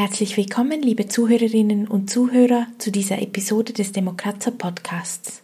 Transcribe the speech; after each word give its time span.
Herzlich 0.00 0.38
willkommen, 0.38 0.80
liebe 0.80 1.08
Zuhörerinnen 1.08 1.86
und 1.86 2.08
Zuhörer, 2.08 2.66
zu 2.78 2.90
dieser 2.90 3.20
Episode 3.20 3.74
des 3.74 3.92
Demokratzer 3.92 4.50
Podcasts. 4.50 5.42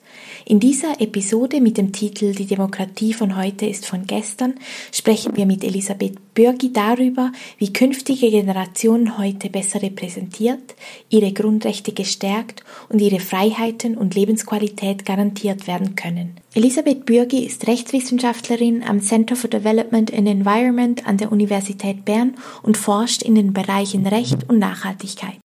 In 0.49 0.61
dieser 0.61 1.01
Episode 1.01 1.61
mit 1.61 1.77
dem 1.77 1.91
Titel 1.91 2.33
Die 2.33 2.47
Demokratie 2.47 3.13
von 3.13 3.37
heute 3.37 3.67
ist 3.67 3.85
von 3.85 4.07
gestern 4.07 4.55
sprechen 4.93 5.37
wir 5.37 5.45
mit 5.45 5.65
Elisabeth 5.65 6.35
Bürgi 6.35 6.73
darüber, 6.73 7.33
wie 7.59 7.73
künftige 7.73 8.31
Generationen 8.31 9.19
heute 9.19 9.51
besser 9.51 9.83
repräsentiert, 9.83 10.77
ihre 11.09 11.33
Grundrechte 11.33 11.91
gestärkt 11.91 12.63
und 12.89 13.01
ihre 13.01 13.19
Freiheiten 13.19 13.97
und 13.97 14.15
Lebensqualität 14.15 15.05
garantiert 15.05 15.67
werden 15.67 15.97
können. 15.97 16.37
Elisabeth 16.55 17.07
Bürgi 17.07 17.45
ist 17.45 17.67
Rechtswissenschaftlerin 17.67 18.85
am 18.85 19.01
Center 19.01 19.35
for 19.35 19.51
Development 19.51 20.15
and 20.15 20.29
Environment 20.29 21.05
an 21.09 21.17
der 21.17 21.33
Universität 21.33 22.05
Bern 22.05 22.37
und 22.63 22.77
forscht 22.77 23.23
in 23.23 23.35
den 23.35 23.53
Bereichen 23.53 24.07
Recht 24.07 24.49
und 24.49 24.61
Nachhaltigkeit. 24.61 25.41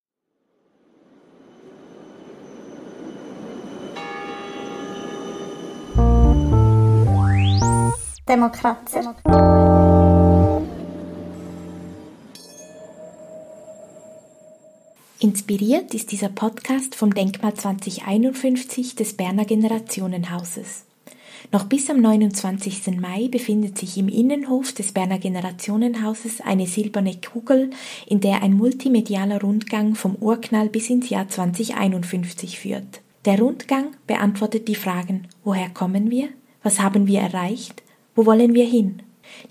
Demokratzer. 8.29 9.15
Inspiriert 15.19 15.93
ist 15.95 16.11
dieser 16.11 16.29
Podcast 16.29 16.95
vom 16.95 17.13
Denkmal 17.13 17.55
2051 17.55 18.95
des 18.95 19.17
Berner 19.17 19.45
Generationenhauses. 19.45 20.85
Noch 21.51 21.65
bis 21.65 21.89
am 21.89 21.99
29. 21.99 22.99
Mai 22.99 23.27
befindet 23.27 23.79
sich 23.79 23.97
im 23.97 24.07
Innenhof 24.07 24.71
des 24.71 24.91
Berner 24.91 25.17
Generationenhauses 25.17 26.41
eine 26.41 26.67
silberne 26.67 27.17
Kugel, 27.19 27.71
in 28.05 28.19
der 28.19 28.43
ein 28.43 28.53
multimedialer 28.53 29.41
Rundgang 29.41 29.95
vom 29.95 30.15
Urknall 30.15 30.69
bis 30.69 30.91
ins 30.91 31.09
Jahr 31.09 31.27
2051 31.27 32.59
führt. 32.59 33.01
Der 33.25 33.39
Rundgang 33.39 33.95
beantwortet 34.05 34.67
die 34.67 34.75
Fragen, 34.75 35.27
woher 35.43 35.69
kommen 35.69 36.11
wir? 36.11 36.29
Was 36.61 36.79
haben 36.79 37.07
wir 37.07 37.21
erreicht? 37.21 37.81
Wo 38.15 38.25
wollen 38.25 38.53
wir 38.53 38.65
hin? 38.65 39.01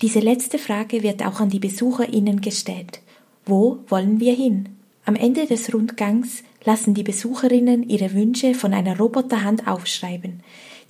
Diese 0.01 0.19
letzte 0.19 0.59
Frage 0.59 1.03
wird 1.03 1.25
auch 1.25 1.39
an 1.39 1.49
die 1.49 1.59
BesucherInnen 1.59 2.41
gestellt. 2.41 3.01
Wo 3.45 3.79
wollen 3.87 4.19
wir 4.19 4.33
hin? 4.33 4.69
Am 5.05 5.15
Ende 5.15 5.47
des 5.47 5.73
Rundgangs 5.73 6.43
lassen 6.63 6.93
die 6.93 7.03
Besucherinnen 7.03 7.89
ihre 7.89 8.13
Wünsche 8.13 8.53
von 8.53 8.73
einer 8.73 8.97
Roboterhand 8.97 9.67
aufschreiben. 9.67 10.41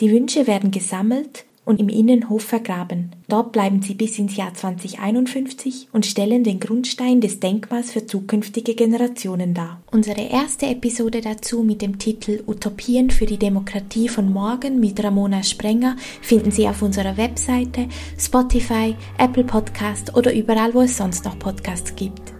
Die 0.02 0.11
Wünsche 0.11 0.47
werden 0.47 0.72
gesammelt 0.72 1.45
und 1.66 1.80
im 1.80 1.90
Innenhof 1.90 2.44
vergraben. 2.44 3.12
Dort 3.28 3.52
bleiben 3.52 3.81
sie 3.81 3.94
bis 3.94 4.17
ins 4.20 4.36
Jahr 4.36 4.54
2051 4.54 5.90
und 5.92 6.06
stellen 6.06 6.44
den 6.44 6.59
Grundstein 6.59 7.22
des 7.22 7.40
Denkmals 7.40 7.92
für 7.92 8.06
zukünftige 8.06 8.76
Generationen 8.76 9.54
dar. 9.54 9.82
Unsere 9.92 10.22
erste 10.22 10.66
Episode 10.66 11.22
dazu 11.22 11.64
mit 11.64 11.82
dem 11.82 12.00
Titel 12.00 12.44
Utopien 12.48 13.09
für 13.09 13.26
die 13.26 13.38
Demokratie 13.38 14.09
von 14.09 14.32
morgen 14.32 14.80
mit 14.80 15.04
Ramona 15.04 15.44
Sprenger 15.44 15.95
finden 16.22 16.52
Sie 16.52 16.67
auf 16.67 16.82
unserer 16.82 17.17
Webseite, 17.17 17.88
Spotify, 18.17 18.95
Apple 19.17 19.44
Podcast 19.44 20.16
oder 20.16 20.34
überall, 20.34 20.73
wo 20.73 20.82
es 20.82 20.98
sonst 20.98 21.26
noch 21.26 21.38
Podcasts 21.38 21.95
gibt. 21.95 22.34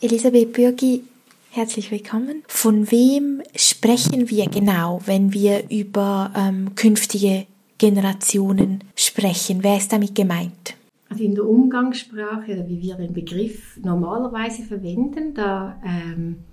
Elisabeth 0.00 0.52
Bürgi, 0.52 1.02
herzlich 1.50 1.90
willkommen. 1.90 2.44
Von 2.46 2.88
wem 2.92 3.42
sprechen 3.56 4.30
wir 4.30 4.46
genau, 4.46 5.00
wenn 5.06 5.32
wir 5.32 5.68
über 5.70 6.30
ähm, 6.36 6.76
künftige 6.76 7.46
Generationen 7.78 8.84
sprechen? 8.94 9.64
Wer 9.64 9.76
ist 9.76 9.92
damit 9.92 10.14
gemeint? 10.14 10.76
Also 11.08 11.24
in 11.24 11.34
der 11.34 11.44
Umgangssprache, 11.44 12.64
wie 12.68 12.80
wir 12.80 12.94
den 12.94 13.12
Begriff 13.12 13.76
normalerweise 13.82 14.62
verwenden, 14.62 15.34
da 15.34 15.82
ähm, 15.84 16.44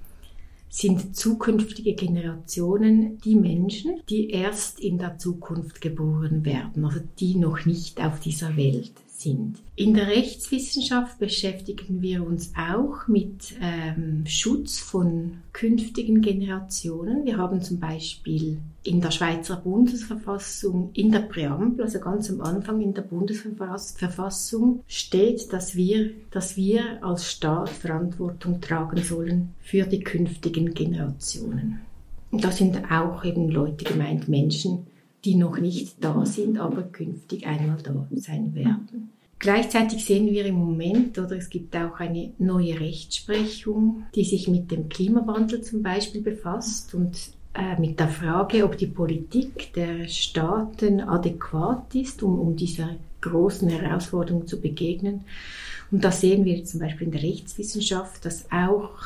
sind 0.67 1.15
zukünftige 1.15 1.93
Generationen 1.93 3.19
die 3.19 3.35
Menschen, 3.35 4.01
die 4.09 4.31
erst 4.31 4.79
in 4.79 4.97
der 4.97 5.19
Zukunft 5.19 5.81
geboren 5.81 6.43
werden, 6.45 6.83
also 6.83 6.99
die 7.19 7.35
noch 7.35 7.63
nicht 7.67 8.03
auf 8.03 8.19
dieser 8.19 8.57
Welt 8.57 9.04
sind. 9.25 9.57
In 9.75 9.93
der 9.93 10.07
Rechtswissenschaft 10.07 11.19
beschäftigen 11.19 12.01
wir 12.01 12.25
uns 12.25 12.53
auch 12.55 13.07
mit 13.07 13.55
ähm, 13.61 14.23
Schutz 14.25 14.79
von 14.79 15.37
künftigen 15.51 16.21
Generationen. 16.21 17.25
Wir 17.25 17.37
haben 17.37 17.61
zum 17.61 17.79
Beispiel 17.79 18.59
in 18.83 19.01
der 19.01 19.11
Schweizer 19.11 19.57
Bundesverfassung, 19.57 20.91
in 20.93 21.11
der 21.11 21.21
Präambel, 21.21 21.85
also 21.85 21.99
ganz 21.99 22.29
am 22.29 22.41
Anfang 22.41 22.81
in 22.81 22.93
der 22.93 23.01
Bundesverfassung, 23.01 24.83
steht, 24.87 25.51
dass 25.51 25.75
wir, 25.75 26.11
dass 26.31 26.55
wir 26.55 27.03
als 27.03 27.29
Staat 27.29 27.69
Verantwortung 27.69 28.61
tragen 28.61 29.01
sollen 29.01 29.55
für 29.59 29.85
die 29.85 30.01
künftigen 30.01 30.73
Generationen. 30.73 31.81
Und 32.31 32.43
da 32.43 32.51
sind 32.51 32.91
auch 32.91 33.23
eben 33.25 33.49
Leute 33.49 33.85
gemeint, 33.85 34.27
Menschen, 34.27 34.87
die 35.25 35.35
noch 35.35 35.57
nicht 35.57 36.03
da 36.03 36.25
sind, 36.25 36.59
aber 36.59 36.83
künftig 36.83 37.47
einmal 37.47 37.77
da 37.81 38.07
sein 38.15 38.53
werden. 38.53 39.14
Gleichzeitig 39.39 40.05
sehen 40.05 40.27
wir 40.27 40.45
im 40.45 40.55
Moment, 40.55 41.19
oder 41.19 41.35
es 41.35 41.49
gibt 41.49 41.75
auch 41.75 41.99
eine 41.99 42.31
neue 42.39 42.79
Rechtsprechung, 42.79 44.03
die 44.15 44.23
sich 44.23 44.47
mit 44.47 44.71
dem 44.71 44.89
Klimawandel 44.89 45.61
zum 45.61 45.83
Beispiel 45.83 46.21
befasst 46.21 46.95
und 46.95 47.17
äh, 47.53 47.79
mit 47.79 47.99
der 47.99 48.07
Frage, 48.07 48.63
ob 48.63 48.77
die 48.77 48.87
Politik 48.87 49.73
der 49.73 50.07
Staaten 50.07 51.01
adäquat 51.01 51.93
ist, 51.95 52.23
um, 52.23 52.39
um 52.39 52.55
dieser 52.55 52.95
großen 53.21 53.69
Herausforderung 53.69 54.47
zu 54.47 54.59
begegnen. 54.59 55.25
Und 55.91 56.03
da 56.03 56.11
sehen 56.11 56.45
wir 56.45 56.63
zum 56.63 56.79
Beispiel 56.79 57.07
in 57.07 57.11
der 57.11 57.23
Rechtswissenschaft, 57.23 58.25
dass 58.25 58.51
auch 58.51 58.99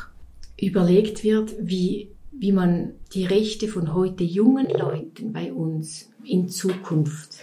überlegt 0.57 1.23
wird, 1.23 1.55
wie 1.59 2.09
wie 2.39 2.53
man 2.53 2.93
die 3.13 3.25
Rechte 3.25 3.67
von 3.67 3.93
heute 3.93 4.23
jungen 4.23 4.69
Leuten 4.69 5.33
bei 5.33 5.51
uns 5.51 6.09
in 6.23 6.47
Zukunft 6.47 7.39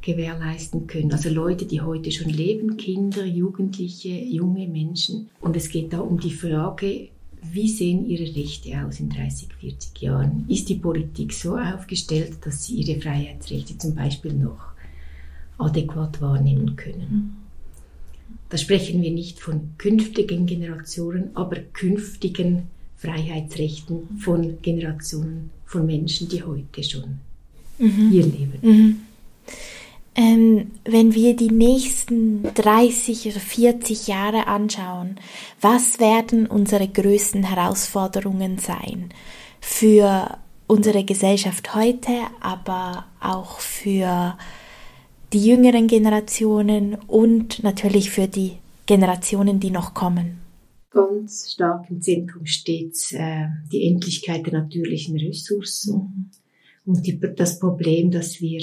gewährleisten 0.00 0.86
können. 0.86 1.12
Also 1.12 1.28
Leute, 1.30 1.64
die 1.66 1.80
heute 1.80 2.10
schon 2.10 2.30
leben, 2.30 2.76
Kinder, 2.76 3.24
Jugendliche, 3.24 4.08
junge 4.08 4.66
Menschen. 4.68 5.30
Und 5.40 5.56
es 5.56 5.68
geht 5.68 5.92
da 5.92 6.00
um 6.00 6.18
die 6.20 6.32
Frage, 6.32 7.08
wie 7.42 7.68
sehen 7.68 8.08
ihre 8.08 8.34
Rechte 8.34 8.84
aus 8.84 9.00
in 9.00 9.10
30, 9.10 9.48
40 9.60 10.02
Jahren? 10.02 10.44
Ist 10.48 10.68
die 10.68 10.74
Politik 10.74 11.32
so 11.32 11.56
aufgestellt, 11.56 12.38
dass 12.42 12.66
sie 12.66 12.74
ihre 12.74 13.00
Freiheitsrechte 13.00 13.78
zum 13.78 13.94
Beispiel 13.94 14.32
noch 14.32 14.72
adäquat 15.58 16.20
wahrnehmen 16.20 16.76
können? 16.76 17.36
Da 18.48 18.56
sprechen 18.56 19.02
wir 19.02 19.10
nicht 19.10 19.40
von 19.40 19.72
künftigen 19.78 20.46
Generationen, 20.46 21.30
aber 21.34 21.56
künftigen 21.56 22.64
Freiheitsrechten 22.96 24.18
von 24.18 24.60
Generationen 24.62 25.50
von 25.66 25.86
Menschen, 25.86 26.28
die 26.28 26.42
heute 26.42 26.82
schon 26.82 27.20
mhm. 27.78 28.10
hier 28.10 28.24
leben. 28.24 28.58
Mhm. 28.62 28.96
Ähm, 30.18 30.72
wenn 30.84 31.14
wir 31.14 31.36
die 31.36 31.52
nächsten 31.52 32.42
30 32.54 33.28
oder 33.28 33.38
40 33.38 34.08
Jahre 34.08 34.48
anschauen, 34.48 35.20
was 35.60 36.00
werden 36.00 36.48
unsere 36.48 36.88
größten 36.88 37.44
Herausforderungen 37.44 38.58
sein 38.58 39.10
für 39.60 40.36
unsere 40.66 41.04
Gesellschaft 41.04 41.72
heute, 41.76 42.10
aber 42.40 43.04
auch 43.20 43.60
für 43.60 44.36
die 45.32 45.46
jüngeren 45.46 45.86
Generationen 45.86 46.96
und 47.06 47.62
natürlich 47.62 48.10
für 48.10 48.26
die 48.26 48.54
Generationen, 48.86 49.60
die 49.60 49.70
noch 49.70 49.94
kommen? 49.94 50.40
ganz 50.90 51.52
stark 51.52 51.88
im 51.90 52.00
Zentrum 52.00 52.44
steht 52.44 52.96
äh, 53.12 53.46
die 53.70 53.86
Endlichkeit 53.86 54.46
der 54.46 54.54
natürlichen 54.54 55.16
Ressourcen 55.16 55.94
mhm. 55.94 56.30
und 56.86 57.06
die, 57.06 57.20
das 57.20 57.60
Problem, 57.60 58.10
dass 58.10 58.40
wir 58.40 58.60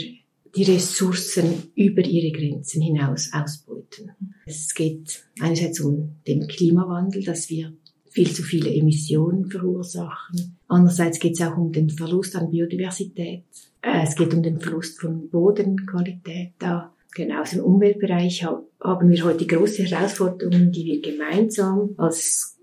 die 0.56 0.64
Ressourcen 0.64 1.72
über 1.76 2.04
ihre 2.04 2.38
Grenzen 2.38 2.82
hinaus 2.82 3.32
ausbeuten. 3.34 4.12
Es 4.46 4.74
geht 4.74 5.26
einerseits 5.40 5.82
um 5.82 6.16
den 6.28 6.48
Klimawandel, 6.48 7.24
dass 7.24 7.50
wir 7.50 7.74
viel 8.10 8.32
zu 8.32 8.44
viele 8.44 8.74
Emissionen 8.74 9.50
verursachen. 9.50 10.58
Andererseits 10.68 11.20
geht 11.20 11.34
es 11.34 11.42
auch 11.42 11.58
um 11.58 11.72
den 11.72 11.90
Verlust 11.90 12.36
an 12.36 12.50
Biodiversität. 12.50 13.44
Äh, 13.82 14.04
es 14.04 14.16
geht 14.16 14.34
um 14.34 14.42
den 14.42 14.60
Verlust 14.60 15.00
von 15.00 15.30
Bodenqualität. 15.30 16.54
Da 16.60 16.96
Genau, 17.16 17.42
aus 17.42 17.52
dem 17.52 17.64
Umweltbereich 17.64 18.44
haben 18.44 19.10
wir 19.10 19.24
heute 19.24 19.48
große 19.48 19.84
Herausforderungen, 19.84 20.74
die 20.74 20.84
wir 20.84 21.02
gemeinsam 21.02 21.96
als 21.96 22.60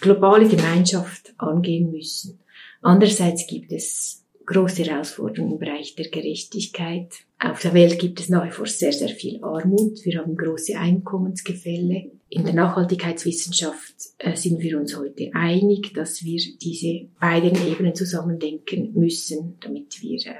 globale 0.00 0.48
Gemeinschaft 0.48 1.34
angehen 1.36 1.90
müssen. 1.90 2.40
Andererseits 2.80 3.46
gibt 3.46 3.70
es 3.72 4.23
große 4.46 4.84
Herausforderungen 4.84 5.52
im 5.52 5.58
Bereich 5.58 5.94
der 5.94 6.08
Gerechtigkeit. 6.08 7.12
Auf 7.38 7.60
der 7.60 7.74
Welt 7.74 7.98
gibt 7.98 8.20
es 8.20 8.28
nach 8.28 8.46
wie 8.46 8.50
vor 8.50 8.66
sehr, 8.66 8.92
sehr 8.92 9.08
viel 9.08 9.42
Armut. 9.42 10.04
Wir 10.04 10.20
haben 10.20 10.36
große 10.36 10.76
Einkommensgefälle. 10.76 12.10
In 12.30 12.44
der 12.44 12.54
Nachhaltigkeitswissenschaft 12.54 13.94
äh, 14.18 14.34
sind 14.34 14.60
wir 14.60 14.78
uns 14.78 14.96
heute 14.96 15.30
einig, 15.34 15.92
dass 15.94 16.24
wir 16.24 16.40
diese 16.60 17.08
beiden 17.20 17.54
Ebenen 17.68 17.94
zusammendenken 17.94 18.92
müssen, 18.94 19.56
damit 19.60 20.02
wir 20.02 20.18
äh, 20.26 20.32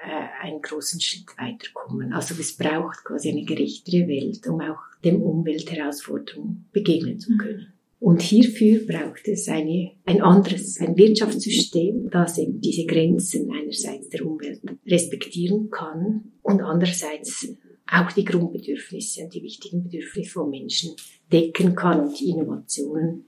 einen 0.43 0.61
großen 0.61 1.01
Schritt 1.01 1.27
weiterkommen. 1.39 2.13
Also 2.13 2.35
es 2.41 2.57
braucht 2.57 3.05
quasi 3.05 3.31
eine 3.31 3.45
gerechtere 3.45 4.09
Welt, 4.09 4.47
um 4.47 4.61
auch 4.61 4.81
dem 5.05 5.23
Umweltherausforderungen 5.23 6.69
begegnen 6.73 7.21
zu 7.21 7.37
können. 7.37 7.74
Und 8.05 8.21
hierfür 8.21 8.87
braucht 8.87 9.27
es 9.29 9.49
eine, 9.49 9.93
ein 10.05 10.21
anderes, 10.21 10.79
ein 10.79 10.95
Wirtschaftssystem, 10.95 12.11
das 12.11 12.37
eben 12.37 12.61
diese 12.61 12.85
Grenzen 12.85 13.51
einerseits 13.51 14.11
der 14.11 14.27
Umwelt 14.27 14.61
respektieren 14.87 15.71
kann 15.71 16.33
und 16.43 16.61
andererseits 16.61 17.49
auch 17.91 18.13
die 18.13 18.27
Grundbedürfnisse 18.27 19.23
und 19.25 19.33
die 19.33 19.43
wichtigen 19.43 19.85
Bedürfnisse 19.85 20.31
von 20.31 20.51
Menschen 20.51 20.91
decken 21.33 21.75
kann 21.75 22.07
und 22.07 22.21
die 22.21 22.29
Innovationen 22.29 23.25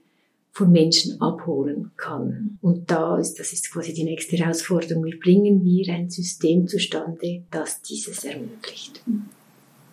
von 0.51 0.71
Menschen 0.71 1.19
abholen 1.21 1.89
kann. 1.97 2.59
Und 2.61 2.91
da 2.91 3.17
ist, 3.17 3.39
das 3.39 3.53
ist 3.53 3.73
quasi 3.73 3.95
die 3.95 4.03
nächste 4.03 4.37
Herausforderung. 4.37 5.03
Wie 5.05 5.17
bringen 5.17 5.65
wir 5.65 5.91
ein 5.91 6.11
System 6.11 6.67
zustande, 6.67 7.45
das 7.49 7.81
dieses 7.81 8.23
ermöglicht? 8.25 9.01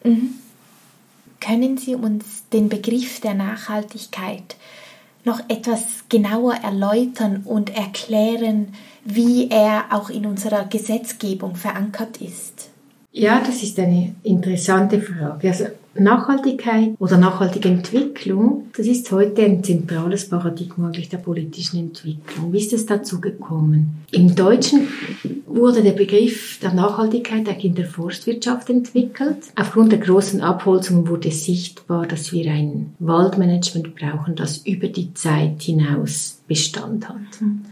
Mhm. 0.04 0.34
Können 1.44 1.76
Sie 1.76 1.94
uns 1.94 2.48
den 2.52 2.68
Begriff 2.68 3.20
der 3.20 3.34
Nachhaltigkeit 3.34 4.56
noch 5.24 5.40
etwas 5.48 6.04
genauer 6.08 6.54
erläutern 6.54 7.42
und 7.44 7.76
erklären, 7.76 8.74
wie 9.04 9.50
er 9.50 9.86
auch 9.90 10.08
in 10.08 10.26
unserer 10.26 10.64
Gesetzgebung 10.64 11.56
verankert 11.56 12.18
ist? 12.20 12.70
Ja, 13.12 13.42
das 13.44 13.62
ist 13.62 13.78
eine 13.78 14.14
interessante 14.22 15.00
Frage. 15.00 15.48
Also 15.48 15.66
Nachhaltigkeit 15.96 16.94
oder 16.98 17.18
nachhaltige 17.18 17.68
Entwicklung, 17.68 18.68
das 18.76 18.86
ist 18.86 19.10
heute 19.12 19.42
ein 19.42 19.62
zentrales 19.62 20.28
Paradigma 20.28 20.90
der 20.90 21.18
politischen 21.18 21.78
Entwicklung. 21.78 22.52
Wie 22.52 22.58
ist 22.58 22.72
es 22.72 22.86
dazu 22.86 23.20
gekommen? 23.20 24.02
Im 24.10 24.34
Deutschen 24.34 24.88
wurde 25.46 25.82
der 25.82 25.92
Begriff 25.92 26.58
der 26.60 26.74
Nachhaltigkeit 26.74 27.48
eigentlich 27.48 27.64
in 27.64 27.74
der 27.74 27.86
Forstwirtschaft 27.86 28.70
entwickelt. 28.70 29.38
Aufgrund 29.56 29.92
der 29.92 30.00
großen 30.00 30.40
Abholzungen 30.40 31.08
wurde 31.08 31.30
sichtbar, 31.30 32.06
dass 32.06 32.32
wir 32.32 32.50
ein 32.50 32.94
Waldmanagement 32.98 33.94
brauchen, 33.94 34.34
das 34.34 34.58
über 34.58 34.88
die 34.88 35.14
Zeit 35.14 35.62
hinaus 35.62 36.33
Bestand 36.46 37.08
hat. 37.08 37.16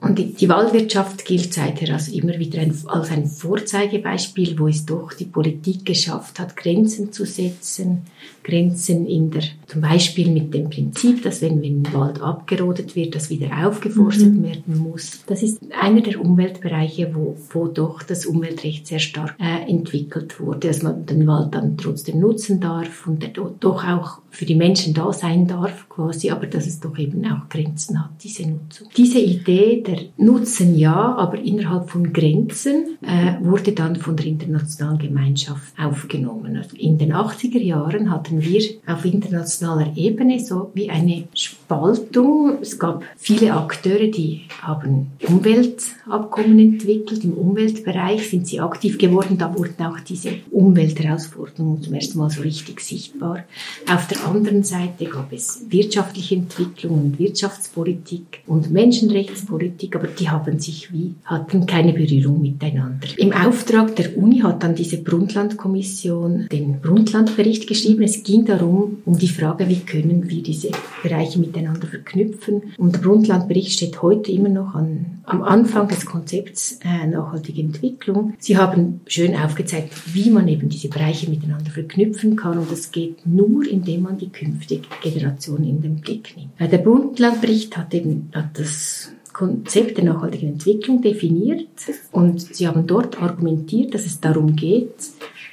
Und 0.01 0.19
die, 0.19 0.33
die 0.33 0.49
Waldwirtschaft 0.49 1.27
gilt 1.27 1.53
seither 1.53 1.93
also 1.93 2.11
immer 2.13 2.39
wieder 2.39 2.61
ein, 2.61 2.75
als 2.87 3.11
ein 3.11 3.27
Vorzeigebeispiel, 3.27 4.59
wo 4.59 4.67
es 4.67 4.87
doch 4.87 5.13
die 5.13 5.27
Politik 5.27 5.85
geschafft 5.85 6.39
hat, 6.39 6.57
Grenzen 6.57 7.13
zu 7.13 7.27
setzen, 7.27 8.03
Grenzen 8.43 9.07
in 9.07 9.31
der, 9.31 9.43
zum 9.67 9.83
Beispiel 9.83 10.31
mit 10.31 10.53
dem 10.53 10.71
Prinzip, 10.71 11.23
dass 11.23 11.43
wenn, 11.43 11.63
wenn 11.63 11.83
ein 11.83 11.95
Wald 11.95 12.21
abgerodet 12.21 12.97
wird, 12.97 13.15
das 13.15 13.31
wieder 13.31 13.67
aufgeforstet 13.67 14.35
mhm. 14.35 14.43
werden 14.45 14.79
muss. 14.79 15.23
Das 15.27 15.43
ist 15.43 15.61
einer 15.81 16.01
der 16.01 16.21
Umweltbereiche, 16.21 17.15
wo, 17.15 17.37
wo 17.51 17.69
doch 17.69 18.03
das 18.03 18.27
Umweltrecht 18.27 18.87
sehr 18.87 18.99
stark 18.99 19.35
äh, 19.39 19.71
entwickelt 19.71 20.41
wurde, 20.41 20.69
dass 20.69 20.83
man 20.83 21.07
den 21.07 21.27
Wald 21.27 21.55
dann 21.55 21.77
trotzdem 21.77 22.21
nutzen 22.21 22.61
darf 22.61 23.07
und 23.07 23.23
der 23.23 23.31
doch 23.31 23.85
auch 23.85 24.23
für 24.33 24.47
die 24.47 24.55
Menschen 24.55 24.95
da 24.95 25.13
sein 25.13 25.47
darf 25.47 25.89
quasi, 25.91 26.31
aber 26.31 26.47
dass 26.47 26.67
es 26.67 26.81
doch 26.81 26.97
eben 26.99 27.25
auch 27.27 27.49
Grenzen 27.51 28.03
hat, 28.03 28.13
diese 28.25 28.49
Nutzung. 28.49 28.89
Diese 28.97 29.21
Idee 29.21 29.83
der 29.87 29.99
Nutzen 30.17 30.79
ja, 30.79 31.15
aber 31.17 31.39
innerhalb 31.39 31.91
von 31.91 32.13
Grenzen 32.13 32.97
äh, 33.03 33.35
wurde 33.45 33.73
dann 33.73 33.97
von 33.97 34.17
der 34.17 34.27
internationalen 34.27 34.99
Gemeinschaft 34.99 35.75
aufgenommen. 35.79 36.57
Also 36.57 36.77
in 36.77 36.97
den 36.97 37.13
80er 37.13 37.61
Jahren 37.61 38.11
hatten 38.11 38.32
wir 38.41 38.63
auf 38.87 39.05
internationaler 39.05 39.93
Ebene 39.97 40.41
so 40.41 40.71
wie 40.75 40.89
eine 40.89 41.25
Spaltung. 41.35 42.59
Es 42.61 42.79
gab 42.79 43.03
viele 43.17 43.55
Akteure, 43.55 44.09
die 44.09 44.43
haben 44.61 45.11
Umweltabkommen 45.27 46.59
entwickelt. 46.59 47.25
Im 47.25 47.35
Umweltbereich 47.35 48.31
sind 48.31 48.47
sie 48.47 48.61
aktiv 48.61 48.99
geworden. 48.99 49.39
Da 49.39 49.55
wurden 49.57 49.85
auch 49.85 50.01
diese 50.01 50.31
Umweltherausforderungen 50.51 51.83
zum 51.83 51.95
ersten 51.95 52.19
Mal 52.19 52.31
so 52.31 52.43
richtig 52.43 52.81
sichtbar. 52.81 53.45
Auf 53.91 54.07
der 54.09 54.25
anderen 54.27 54.63
Seite 54.63 55.05
gab 55.07 55.33
es 55.33 55.67
wirtschaftliche 55.69 56.37
Entwicklung 56.37 57.03
und 57.03 57.19
Wirtschaftspolitik 57.19 58.41
und 58.47 58.71
Menschenrechtspolitik, 58.71 59.97
aber 59.97 60.09
die 60.09 60.31
haben 60.31 60.59
sich 60.59 60.93
wie, 60.93 61.15
hatten 61.25 61.67
keine 61.67 61.93
Berührung 61.93 62.41
miteinander. 62.41 63.09
Im 63.17 63.33
Auftrag 63.33 63.97
der 63.97 64.17
Uni 64.17 64.41
hat 64.41 64.63
dann 64.63 64.75
diese 64.75 64.99
Brundtland-Kommission 64.99 66.49
den 66.51 66.81
Brundtland-Bericht 66.81 67.67
geschrieben. 67.67 68.03
Es 68.03 68.22
ging 68.25 68.45
darum, 68.45 68.99
um 69.05 69.19
die 69.19 69.29
Frage, 69.29 69.69
wie 69.69 69.81
können 69.81 70.29
wir 70.29 70.43
diese 70.43 70.71
Bereiche 71.03 71.39
miteinander 71.39 71.87
verknüpfen. 71.87 72.75
Und 72.79 72.95
der 72.95 73.01
Brundtland-Bericht 73.01 73.73
steht 73.73 74.03
heute 74.03 74.33
immer 74.33 74.49
noch 74.49 74.75
an, 74.75 75.23
am 75.25 75.43
Anfang 75.43 75.89
des 75.89 76.07
Konzepts 76.07 76.79
äh, 76.85 77.07
nachhaltige 77.07 77.61
Entwicklung. 77.61 78.35
Sie 78.39 78.57
haben 78.57 79.01
schön 79.07 79.37
aufgezeigt, 79.37 80.15
wie 80.15 80.31
man 80.31 80.49
eben 80.49 80.69
diese 80.69 80.89
Bereiche 80.89 81.31
miteinander 81.31 81.71
verknüpfen 81.71 82.37
kann 82.37 82.59
und 82.59 82.71
das 82.71 82.93
geht 82.93 83.27
nur, 83.27 83.67
indem 83.67 84.03
man 84.03 84.19
die 84.19 84.31
künftige 84.31 84.87
Generation 85.03 85.65
in 85.65 85.81
den 85.81 85.97
Blick 85.97 86.35
nimmt. 86.37 86.73
Der 86.73 86.79
Bundlandbericht 86.79 87.77
hat 87.77 87.95
eben 87.95 88.31
hat 88.33 88.59
das 88.59 89.13
Konzept 89.33 89.97
der 89.97 90.05
nachhaltigen 90.05 90.51
Entwicklung 90.51 91.01
definiert 91.01 91.67
und 92.11 92.41
sie 92.41 92.69
haben 92.69 92.87
dort 92.87 93.21
argumentiert, 93.21 93.95
dass 93.95 94.07
es 94.07 94.21
darum 94.21 94.57
geht, 94.57 94.95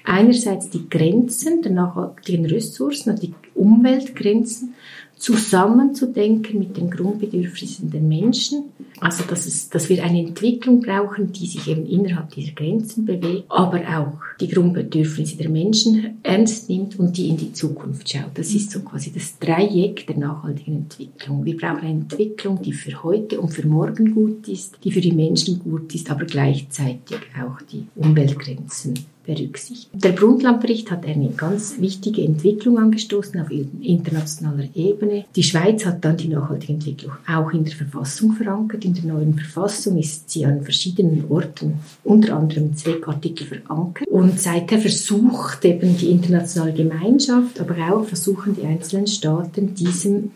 einerseits 0.04 0.70
die 0.70 0.90
Grenzen 0.90 1.62
der 1.62 1.72
nachhaltigen 1.72 2.46
Ressourcen 2.46 3.12
und 3.12 3.24
die 3.24 3.34
Umweltgrenzen 3.56 4.74
zusammenzudenken 5.20 6.60
mit 6.60 6.78
den 6.78 6.90
Grundbedürfnissen 6.90 7.92
der 7.92 8.00
Menschen. 8.00 8.72
Also, 9.02 9.24
dass, 9.26 9.46
es, 9.46 9.70
dass 9.70 9.90
wir 9.90 10.04
eine 10.04 10.20
Entwicklung 10.20 10.82
brauchen, 10.82 11.32
die 11.32 11.46
sich 11.46 11.68
eben 11.68 11.86
innerhalb 11.86 12.32
dieser 12.32 12.54
Grenzen 12.54 13.06
bewegt, 13.06 13.46
aber 13.50 13.80
auch 13.80 14.18
die 14.40 14.48
Grundbedürfnisse 14.48 15.38
der 15.38 15.50
Menschen 15.50 16.20
ernst 16.24 16.70
nimmt 16.70 16.98
und 17.00 17.18
die 17.18 17.30
in 17.30 17.38
die 17.38 17.54
Zukunft 17.54 18.10
schaut. 18.10 18.32
Das 18.36 18.54
ist 18.54 18.72
so 18.72 18.80
quasi 18.80 19.12
das 19.12 19.38
Dreieck 19.40 20.08
der 20.08 20.18
nachhaltigen 20.18 20.78
Entwicklung. 20.78 21.46
Wir 21.46 21.58
brauchen 21.58 21.80
eine 21.80 21.92
Entwicklung, 21.92 22.62
die 22.62 22.74
für 22.74 23.04
heute 23.04 23.40
und 23.40 23.50
für 23.50 23.68
morgen 23.68 24.14
gut 24.14 24.48
ist, 24.48 24.78
die 24.84 24.92
für 24.92 25.02
die 25.02 25.14
Menschen 25.14 25.60
gut 25.60 25.94
ist, 25.96 26.10
aber 26.10 26.26
gleichzeitig 26.26 27.20
auch 27.38 27.62
die 27.72 27.86
Umweltgrenzen 27.96 28.94
berücksichtigt. 29.30 29.90
Der 29.94 30.12
Brundtland-Bericht 30.12 30.90
hat 30.90 31.06
eine 31.06 31.30
ganz 31.30 31.80
wichtige 31.80 32.24
Entwicklung 32.24 32.80
angestoßen 32.80 33.40
auf 33.40 33.52
internationaler 33.52 34.68
Ebene. 34.74 35.26
Die 35.36 35.44
Schweiz 35.44 35.86
hat 35.86 36.04
dann 36.04 36.18
die 36.18 36.30
nachhaltige 36.30 36.74
Entwicklung 36.74 37.14
auch 37.28 37.52
in 37.52 37.64
der 37.64 37.76
Verfassung 37.76 38.34
verankert. 38.34 38.86
In 38.86 38.96
der 38.96 39.06
neuen 39.06 39.36
Verfassung 39.36 39.98
ist 39.98 40.32
sie 40.32 40.46
an 40.46 40.64
verschiedenen 40.64 41.26
Orten, 41.30 41.76
unter 42.04 42.36
anderem 42.36 42.76
zwei 42.76 43.04
Artikel 43.06 43.46
verankert. 43.46 44.08
Und 44.08 44.40
seither 44.40 44.80
versucht 44.80 45.64
eben 45.64 45.96
die 45.96 46.10
internationale 46.10 46.74
Gemeinschaft, 46.74 47.60
aber 47.60 47.76
auch 47.94 48.06
versuchen 48.06 48.56
die 48.56 48.66
einzelnen 48.66 49.08
Staaten, 49.08 49.76
diesem 49.76 50.32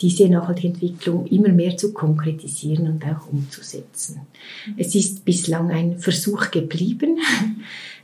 diese 0.00 0.28
nachhaltige 0.28 0.68
Entwicklung 0.68 1.26
immer 1.26 1.48
mehr 1.48 1.76
zu 1.76 1.92
konkretisieren 1.92 2.86
und 2.86 3.04
auch 3.04 3.32
umzusetzen. 3.32 4.20
Es 4.76 4.94
ist 4.94 5.24
bislang 5.24 5.70
ein 5.70 5.98
Versuch 5.98 6.50
geblieben. 6.50 7.18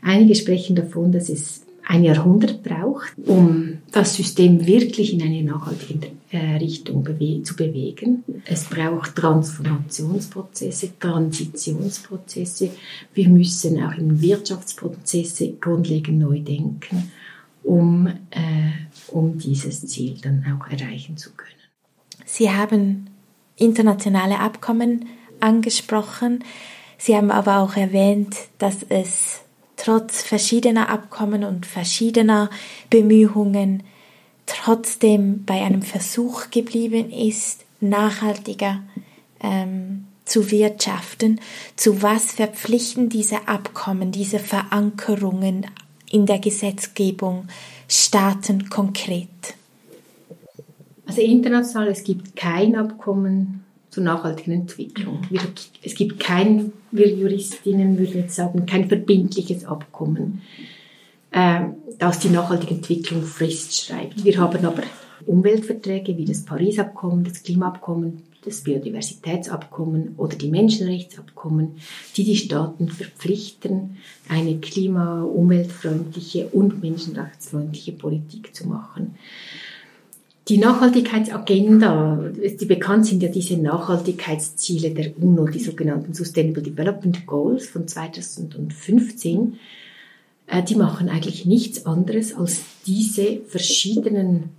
Einige 0.02 0.34
sprechen 0.34 0.76
davon, 0.76 1.12
dass 1.12 1.28
es 1.28 1.62
ein 1.86 2.04
Jahrhundert 2.04 2.62
braucht, 2.62 3.12
um 3.26 3.78
das 3.90 4.14
System 4.14 4.66
wirklich 4.66 5.12
in 5.12 5.22
eine 5.22 5.42
nachhaltige 5.42 6.08
äh, 6.30 6.56
Richtung 6.56 7.02
bewe 7.02 7.42
zu 7.42 7.56
bewegen. 7.56 8.24
Es 8.44 8.64
braucht 8.64 9.16
Transformationsprozesse, 9.16 10.98
Transitionsprozesse. 10.98 12.70
Wir 13.14 13.28
müssen 13.28 13.82
auch 13.82 13.96
in 13.96 14.20
Wirtschaftsprozesse 14.20 15.54
grundlegend 15.60 16.18
neu 16.18 16.40
denken, 16.40 17.10
um, 17.64 18.06
äh, 18.06 19.08
um 19.08 19.38
dieses 19.38 19.86
Ziel 19.86 20.16
dann 20.22 20.44
auch 20.44 20.70
erreichen 20.70 21.16
zu 21.16 21.30
können. 21.30 21.50
Sie 22.24 22.50
haben 22.50 23.08
internationale 23.56 24.38
Abkommen 24.38 25.06
angesprochen. 25.40 26.44
Sie 26.96 27.16
haben 27.16 27.30
aber 27.30 27.58
auch 27.58 27.76
erwähnt, 27.76 28.36
dass 28.58 28.78
es 28.88 29.42
trotz 29.76 30.22
verschiedener 30.22 30.88
Abkommen 30.88 31.44
und 31.44 31.66
verschiedener 31.66 32.50
Bemühungen 32.90 33.82
trotzdem 34.46 35.44
bei 35.44 35.62
einem 35.62 35.82
Versuch 35.82 36.50
geblieben 36.50 37.10
ist, 37.10 37.64
nachhaltiger 37.80 38.82
ähm, 39.40 40.06
zu 40.24 40.50
wirtschaften. 40.50 41.40
Zu 41.76 42.02
was 42.02 42.32
verpflichten 42.32 43.08
diese 43.08 43.48
Abkommen, 43.48 44.12
diese 44.12 44.38
Verankerungen 44.38 45.66
in 46.10 46.26
der 46.26 46.38
Gesetzgebung 46.38 47.48
Staaten 47.88 48.68
konkret? 48.68 49.28
Also 51.06 51.20
international, 51.20 51.88
es 51.88 52.04
gibt 52.04 52.36
kein 52.36 52.76
Abkommen 52.76 53.64
zur 53.92 54.02
nachhaltigen 54.02 54.54
Entwicklung. 54.54 55.20
es 55.84 55.94
gibt 55.94 56.18
kein, 56.18 56.72
wir 56.90 57.08
Juristinnen 57.08 57.98
würden 57.98 58.22
jetzt 58.22 58.34
sagen, 58.34 58.64
kein 58.64 58.88
verbindliches 58.88 59.66
Abkommen, 59.66 60.40
äh, 61.30 61.60
das 61.98 62.18
die 62.18 62.30
nachhaltige 62.30 62.74
Entwicklung 62.74 63.22
festschreibt. 63.22 64.24
Wir 64.24 64.38
haben 64.38 64.64
aber 64.64 64.82
Umweltverträge 65.26 66.16
wie 66.16 66.24
das 66.24 66.44
Paris-Abkommen, 66.44 67.22
das 67.24 67.42
Klimaabkommen, 67.42 68.22
das 68.46 68.62
Biodiversitätsabkommen 68.62 70.14
oder 70.16 70.36
die 70.36 70.50
Menschenrechtsabkommen, 70.50 71.76
die 72.16 72.24
die 72.24 72.36
Staaten 72.36 72.88
verpflichten, 72.88 73.98
eine 74.26 74.58
klima-, 74.58 75.22
umweltfreundliche 75.22 76.48
und 76.48 76.82
menschenrechtsfreundliche 76.82 77.92
Politik 77.92 78.54
zu 78.54 78.66
machen. 78.66 79.16
Die 80.48 80.58
Nachhaltigkeitsagenda, 80.58 82.30
die 82.34 82.66
bekannt 82.66 83.06
sind 83.06 83.22
ja 83.22 83.28
diese 83.28 83.56
Nachhaltigkeitsziele 83.56 84.90
der 84.90 85.16
UNO, 85.16 85.46
die 85.46 85.60
sogenannten 85.60 86.14
Sustainable 86.14 86.62
Development 86.62 87.26
Goals 87.26 87.66
von 87.66 87.86
2015, 87.86 89.58
äh, 90.48 90.62
die 90.64 90.74
machen 90.74 91.08
eigentlich 91.08 91.46
nichts 91.46 91.86
anderes 91.86 92.34
als 92.34 92.60
diese 92.86 93.40
verschiedenen 93.46 94.50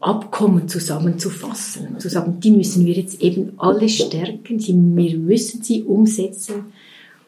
Abkommen 0.00 0.66
zusammenzufassen, 0.66 2.00
zu 2.00 2.08
sagen, 2.08 2.40
die 2.40 2.50
müssen 2.50 2.86
wir 2.86 2.94
jetzt 2.94 3.20
eben 3.20 3.52
alle 3.58 3.88
stärken, 3.88 4.58
wir 4.96 5.18
müssen 5.18 5.62
sie 5.62 5.82
umsetzen 5.82 6.72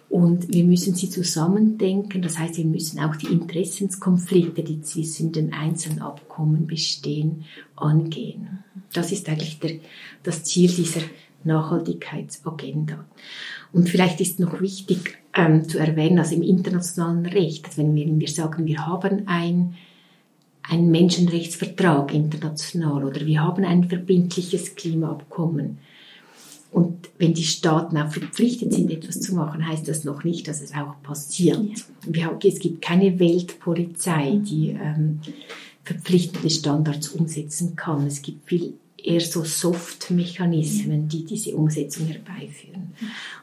und 0.08 0.52
wir 0.52 0.64
müssen 0.64 0.94
sie 0.94 1.10
zusammendenken. 1.10 2.22
Das 2.22 2.38
heißt, 2.38 2.56
wir 2.56 2.64
müssen 2.64 3.00
auch 3.00 3.16
die 3.16 3.26
Interessenskonflikte, 3.26 4.62
die 4.62 4.80
zwischen 4.82 5.32
den 5.32 5.52
einzelnen 5.52 6.02
Abkommen 6.02 6.66
bestehen, 6.66 7.44
angehen. 7.76 8.64
Das 8.92 9.12
ist 9.12 9.28
eigentlich 9.28 9.58
der, 9.58 9.78
das 10.22 10.44
Ziel 10.44 10.70
dieser 10.70 11.02
Nachhaltigkeitsagenda. 11.42 13.04
Und 13.72 13.88
vielleicht 13.88 14.20
ist 14.20 14.40
noch 14.40 14.60
wichtig 14.60 15.18
ähm, 15.34 15.68
zu 15.68 15.78
erwähnen, 15.78 16.16
dass 16.16 16.32
im 16.32 16.42
internationalen 16.42 17.26
Recht, 17.26 17.76
wenn 17.76 17.94
wir, 17.94 18.06
wir 18.18 18.28
sagen, 18.28 18.66
wir 18.66 18.86
haben 18.86 19.24
ein 19.26 19.74
ein 20.66 20.90
Menschenrechtsvertrag 20.90 22.14
international 22.14 23.04
oder 23.04 23.26
wir 23.26 23.42
haben 23.42 23.64
ein 23.64 23.84
verbindliches 23.84 24.74
Klimaabkommen. 24.74 25.78
Und 26.74 27.08
wenn 27.18 27.34
die 27.34 27.44
Staaten 27.44 27.96
auch 27.96 28.10
verpflichtet 28.10 28.74
sind, 28.74 28.90
etwas 28.90 29.20
zu 29.20 29.36
machen, 29.36 29.64
heißt 29.64 29.86
das 29.86 30.02
noch 30.02 30.24
nicht, 30.24 30.48
dass 30.48 30.60
es 30.60 30.74
auch 30.74 31.00
passiert. 31.04 31.86
Ja. 32.12 32.36
Es 32.42 32.58
gibt 32.58 32.82
keine 32.82 33.20
Weltpolizei, 33.20 34.40
die 34.42 34.70
ähm, 34.70 35.20
verpflichtende 35.84 36.50
Standards 36.50 37.10
umsetzen 37.10 37.76
kann. 37.76 38.08
Es 38.08 38.22
gibt 38.22 38.48
viel 38.48 38.74
eher 38.96 39.20
so 39.20 39.44
Soft-Mechanismen, 39.44 41.06
die 41.06 41.24
diese 41.24 41.54
Umsetzung 41.54 42.06
herbeiführen. 42.08 42.94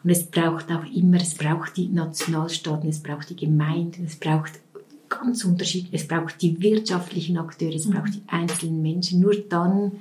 Und 0.04 0.10
es 0.10 0.26
braucht 0.26 0.70
auch 0.70 0.84
immer, 0.94 1.22
es 1.22 1.36
braucht 1.36 1.78
die 1.78 1.88
Nationalstaaten, 1.88 2.90
es 2.90 3.00
braucht 3.00 3.30
die 3.30 3.38
Gemeinden, 3.38 4.04
es 4.08 4.18
braucht 4.18 4.60
ganz 5.08 5.46
unterschiedlich. 5.46 6.02
Es 6.02 6.06
braucht 6.06 6.42
die 6.42 6.62
wirtschaftlichen 6.62 7.38
Akteure, 7.38 7.76
es 7.76 7.90
braucht 7.90 8.14
die 8.14 8.24
einzelnen 8.28 8.82
Menschen. 8.82 9.22
Nur 9.22 9.36
dann 9.36 9.94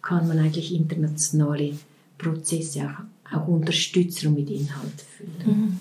kann 0.00 0.26
man 0.26 0.38
eigentlich 0.38 0.74
internationale 0.74 1.74
Prozesse 2.18 2.90
auch, 3.30 3.36
auch 3.36 3.48
unterstützen 3.48 4.28
und 4.28 4.34
mit 4.34 4.50
Inhalt 4.50 5.00
füllen. 5.16 5.58
Mhm. 5.60 5.80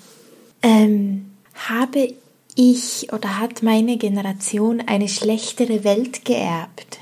Ähm, 0.64 1.26
habe 1.54 2.14
ich 2.56 3.08
oder 3.12 3.40
hat 3.40 3.64
meine 3.64 3.98
Generation 3.98 4.82
eine 4.86 5.08
schlechtere 5.08 5.84
Welt 5.84 6.26
geerbt? 6.26 7.00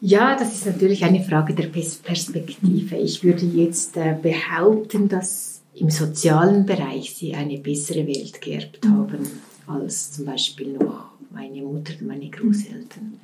Ja, 0.00 0.36
das 0.36 0.54
ist 0.54 0.66
natürlich 0.66 1.04
eine 1.04 1.24
Frage 1.24 1.54
der 1.54 1.66
Perspektive. 1.66 2.96
Ich 2.96 3.24
würde 3.24 3.44
jetzt 3.44 3.96
äh, 3.96 4.16
behaupten, 4.20 5.08
dass 5.08 5.60
im 5.74 5.90
sozialen 5.90 6.66
Bereich 6.66 7.14
sie 7.14 7.34
eine 7.34 7.58
bessere 7.58 8.06
Welt 8.06 8.40
geerbt 8.40 8.84
mhm. 8.84 8.90
haben 8.90 9.30
als 9.66 10.12
zum 10.12 10.24
Beispiel 10.24 10.74
noch 10.74 11.10
meine 11.30 11.62
Mutter 11.62 11.92
und 12.00 12.06
meine 12.06 12.30
Großeltern. 12.30 13.20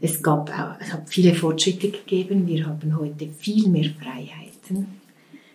Es 0.00 0.22
gab 0.22 0.50
auch, 0.50 0.80
es 0.80 0.92
hat 0.92 1.08
viele 1.08 1.34
Fortschritte 1.34 1.90
gegeben. 1.90 2.46
Wir 2.46 2.66
haben 2.66 2.96
heute 2.96 3.28
viel 3.28 3.68
mehr 3.68 3.90
Freiheiten. 4.68 4.86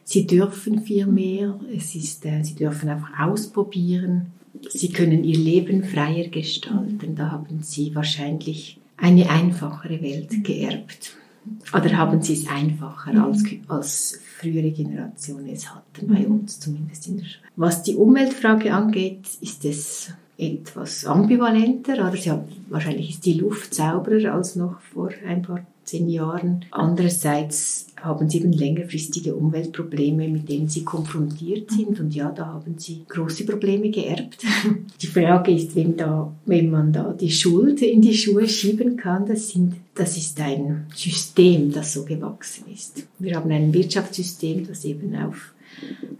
Sie 0.03 0.27
dürfen 0.27 0.84
viel 0.84 1.05
mehr. 1.05 1.60
Es 1.75 1.96
ist, 1.96 2.25
äh, 2.25 2.43
sie 2.43 2.55
dürfen 2.55 2.89
einfach 2.89 3.20
ausprobieren. 3.20 4.27
Sie 4.70 4.89
können 4.89 5.24
ihr 5.24 5.38
Leben 5.38 5.84
freier 5.84 6.27
gestalten. 6.27 7.15
Da 7.15 7.32
haben 7.32 7.62
sie 7.62 7.96
wahrscheinlich 7.96 8.79
eine 8.98 9.29
einfachere 9.29 10.01
Welt 10.01 10.43
geerbt. 10.43 11.15
Oder 11.74 11.98
haben 11.98 12.22
sie 12.22 12.34
es 12.34 12.48
einfacher 12.48 13.22
als, 13.22 13.43
als 13.67 14.20
frühere 14.39 14.72
Generationen 14.72 15.48
es 15.50 15.74
hatten, 15.74 16.08
bei 16.08 16.25
uns 16.25 16.60
zumindest 16.60 17.08
in 17.08 17.17
der 17.17 17.25
Schweiz. 17.25 17.51
Was 17.58 17.84
die 17.84 17.96
Umweltfrage 17.96 18.74
angeht, 18.74 19.27
ist 19.41 19.65
es 19.65 20.13
etwas 20.38 21.05
ambivalenter. 21.05 21.96
Oder 21.96 22.15
sie 22.15 22.32
haben, 22.32 22.43
wahrscheinlich 22.70 23.10
ist 23.10 23.25
die 23.25 23.34
Luft 23.34 23.74
sauberer 23.74 24.34
als 24.34 24.55
noch 24.55 24.79
vor 24.79 25.10
ein 25.27 25.41
paar 25.41 25.65
zehn 25.84 26.10
Jahren. 26.10 26.66
Andererseits 26.72 27.88
haben 28.02 28.30
sie 28.30 28.40
eben 28.40 28.52
längerfristige 28.52 29.36
Umweltprobleme, 29.36 30.28
mit 30.28 30.50
denen 30.50 30.68
sie 30.68 30.84
konfrontiert 30.84 31.72
sind. 31.72 32.00
Und 32.00 32.13
ja, 32.13 32.32
da 32.32 32.48
haben 32.48 32.78
sie 32.78 33.06
große 33.08 33.46
Probleme 33.46 33.90
geerbt. 33.90 34.44
Die 35.02 35.08
Frage 35.08 35.52
ist, 35.52 35.75
wenn, 35.75 35.96
da, 35.96 36.34
wenn 36.46 36.70
man 36.70 36.92
da 36.92 37.13
die 37.13 37.32
Schuld 37.32 37.82
in 37.82 38.02
die 38.02 38.13
Schuhe 38.13 38.48
schieben 38.48 38.98
kann, 38.98 39.25
das, 39.25 39.50
sind, 39.50 39.75
das 39.96 40.18
ist 40.18 40.40
ein 40.40 40.88
System, 40.94 41.72
das 41.72 41.94
so 41.94 42.04
gewachsen 42.04 42.66
ist. 42.74 43.06
Wir 43.20 43.36
haben 43.36 43.52
ein 43.52 43.74
Wirtschaftssystem, 43.74 44.66
das 44.68 44.86
eben 44.86 45.16
auf 45.16 45.53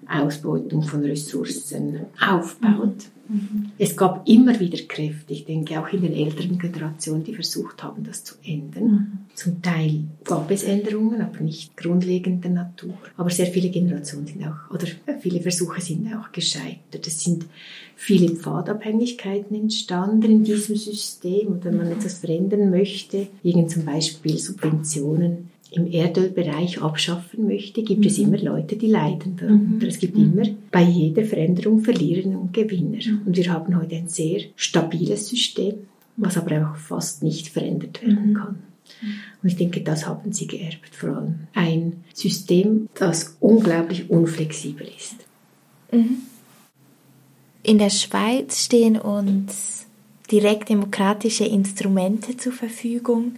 Ausbeutung 0.07 0.83
von 0.83 1.03
Ressourcen 1.03 2.01
aufbaut. 2.19 3.10
Mhm. 3.29 3.72
Es 3.77 3.95
gab 3.95 4.27
immer 4.27 4.60
wieder 4.60 4.77
Kräfte, 4.83 5.33
ich 5.33 5.45
denke 5.45 5.79
auch 5.79 5.88
in 5.88 6.01
den 6.01 6.13
älteren 6.13 6.60
Generationen, 6.60 7.24
die 7.24 7.33
versucht 7.33 7.81
haben, 7.81 8.03
das 8.03 8.24
zu 8.24 8.36
ändern. 8.45 8.83
Mhm. 8.83 9.07
Zum 9.33 9.62
Teil 9.62 10.03
gab 10.24 10.51
es 10.51 10.63
Änderungen, 10.63 11.22
aber 11.22 11.39
nicht 11.39 11.75
grundlegender 11.77 12.50
Natur. 12.50 12.93
Aber 13.17 13.29
sehr 13.29 13.48
viele 13.48 13.69
Generationen 13.69 14.27
sind 14.27 14.45
auch, 14.45 14.69
oder 14.74 14.88
viele 15.19 15.41
Versuche 15.41 15.81
sind 15.81 16.13
auch 16.13 16.31
gescheitert. 16.31 17.07
Es 17.07 17.24
sind 17.24 17.45
viele 17.95 18.36
Pfadabhängigkeiten 18.36 19.55
entstanden 19.55 20.29
in 20.29 20.43
diesem 20.43 20.75
System. 20.75 21.48
Und 21.48 21.65
wenn 21.65 21.77
man 21.77 21.91
etwas 21.91 22.19
verändern 22.19 22.69
möchte, 22.69 23.27
irgend 23.41 23.72
zum 23.72 23.86
Beispiel 23.86 24.38
Subventionen, 24.38 25.50
im 25.75 25.92
Erdölbereich 25.92 26.82
abschaffen 26.82 27.48
möchte, 27.48 27.84
gibt 27.84 28.01
mhm. 28.01 28.08
es 28.08 28.18
immer 28.18 28.38
Leute, 28.38 28.75
die 28.75 28.88
leiden 28.88 29.36
darunter. 29.36 29.86
Mhm. 29.86 29.89
Es 29.89 30.00
gibt 30.00 30.18
mhm. 30.18 30.34
immer 30.34 30.48
bei 30.72 30.84
jeder 30.84 31.24
Veränderung 31.24 31.82
Verlierer 31.82 32.39
und 32.39 32.53
Gewinner. 32.53 33.00
Mhm. 33.06 33.22
Und 33.25 33.38
wir 33.38 33.51
haben 33.51 33.77
heute 33.80 33.96
ein 33.96 34.08
sehr 34.08 34.42
stabiles 34.56 35.30
System, 35.30 35.75
was 36.18 36.38
aber 36.38 36.70
auch 36.72 36.77
fast 36.77 37.24
nicht 37.24 37.48
verändert 37.48 38.01
werden 38.01 38.30
mhm. 38.30 38.34
kann. 38.34 38.56
Und 39.42 39.50
ich 39.50 39.58
denke, 39.58 39.82
das 39.82 40.08
haben 40.08 40.32
sie 40.32 40.48
geerbt, 40.48 40.94
vor 40.94 41.10
allem 41.10 41.48
ein 41.53 42.03
System, 42.13 42.88
das 42.94 43.36
unglaublich 43.39 44.10
unflexibel 44.10 44.88
ist. 44.96 45.15
Mhm. 45.92 46.18
In 47.63 47.77
der 47.77 47.89
Schweiz 47.89 48.63
stehen 48.65 48.98
uns 48.98 49.86
direkt 50.32 50.70
demokratische 50.70 51.46
Instrumente 51.46 52.38
zur 52.38 52.51
Verfügung 52.51 53.34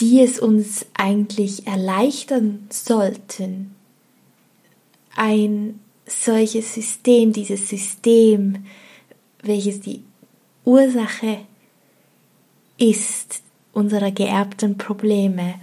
die 0.00 0.20
es 0.20 0.38
uns 0.38 0.86
eigentlich 0.94 1.66
erleichtern 1.66 2.66
sollten, 2.70 3.74
ein 5.16 5.80
solches 6.06 6.74
System, 6.74 7.32
dieses 7.32 7.68
System, 7.68 8.66
welches 9.42 9.80
die 9.80 10.02
Ursache 10.64 11.40
ist 12.78 13.42
unserer 13.72 14.10
geerbten 14.10 14.78
Probleme, 14.78 15.54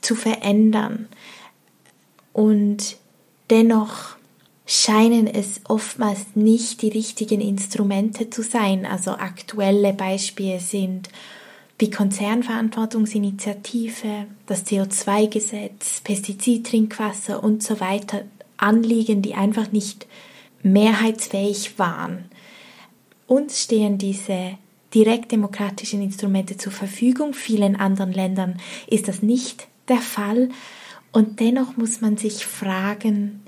zu 0.00 0.14
verändern. 0.14 1.08
Und 2.32 2.96
dennoch 3.50 4.16
scheinen 4.66 5.26
es 5.26 5.60
oftmals 5.68 6.34
nicht 6.34 6.82
die 6.82 6.88
richtigen 6.88 7.40
Instrumente 7.40 8.30
zu 8.30 8.42
sein. 8.42 8.86
Also 8.86 9.12
aktuelle 9.12 9.92
Beispiele 9.92 10.60
sind 10.60 11.08
die 11.80 11.90
Konzernverantwortungsinitiative, 11.90 14.26
das 14.46 14.66
CO2-Gesetz, 14.66 16.00
Pestizidtrinkwasser 16.02 17.44
und 17.44 17.62
so 17.62 17.80
weiter 17.80 18.24
Anliegen, 18.56 19.20
die 19.20 19.34
einfach 19.34 19.72
nicht 19.72 20.06
mehrheitsfähig 20.62 21.78
waren. 21.78 22.30
Uns 23.26 23.62
stehen 23.62 23.98
diese 23.98 24.56
direktdemokratischen 24.94 26.00
Instrumente 26.00 26.56
zur 26.56 26.72
Verfügung. 26.72 27.34
Vielen 27.34 27.76
anderen 27.76 28.12
Ländern 28.12 28.58
ist 28.86 29.08
das 29.08 29.22
nicht 29.22 29.68
der 29.88 29.98
Fall. 29.98 30.48
Und 31.12 31.40
dennoch 31.40 31.76
muss 31.76 32.00
man 32.00 32.16
sich 32.16 32.46
fragen, 32.46 33.42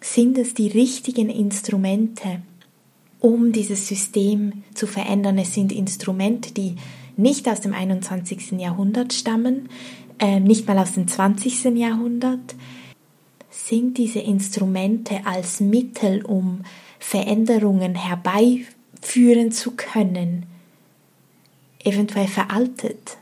sind 0.00 0.38
es 0.38 0.54
die 0.54 0.68
richtigen 0.68 1.28
Instrumente, 1.28 2.40
um 3.20 3.52
dieses 3.52 3.88
System 3.88 4.64
zu 4.74 4.86
verändern? 4.86 5.36
Es 5.38 5.54
sind 5.54 5.72
Instrumente, 5.72 6.52
die 6.52 6.76
nicht 7.16 7.48
aus 7.48 7.60
dem 7.60 7.74
21. 7.74 8.52
Jahrhundert 8.52 9.12
stammen. 9.12 9.68
äh, 10.22 10.38
nicht 10.38 10.66
mal 10.68 10.78
aus 10.78 10.92
dem 10.92 11.08
20. 11.08 11.64
Jahrhundert, 11.76 12.54
sind 13.50 13.98
diese 13.98 14.20
Instrumente 14.20 15.20
als 15.24 15.60
Mittel, 15.60 16.24
um 16.24 16.62
Veränderungen 16.98 17.96
herbeiführen 17.96 19.50
zu 19.50 19.72
können, 19.72 20.46
eventuell 21.82 22.28
veraltet? 22.28 23.16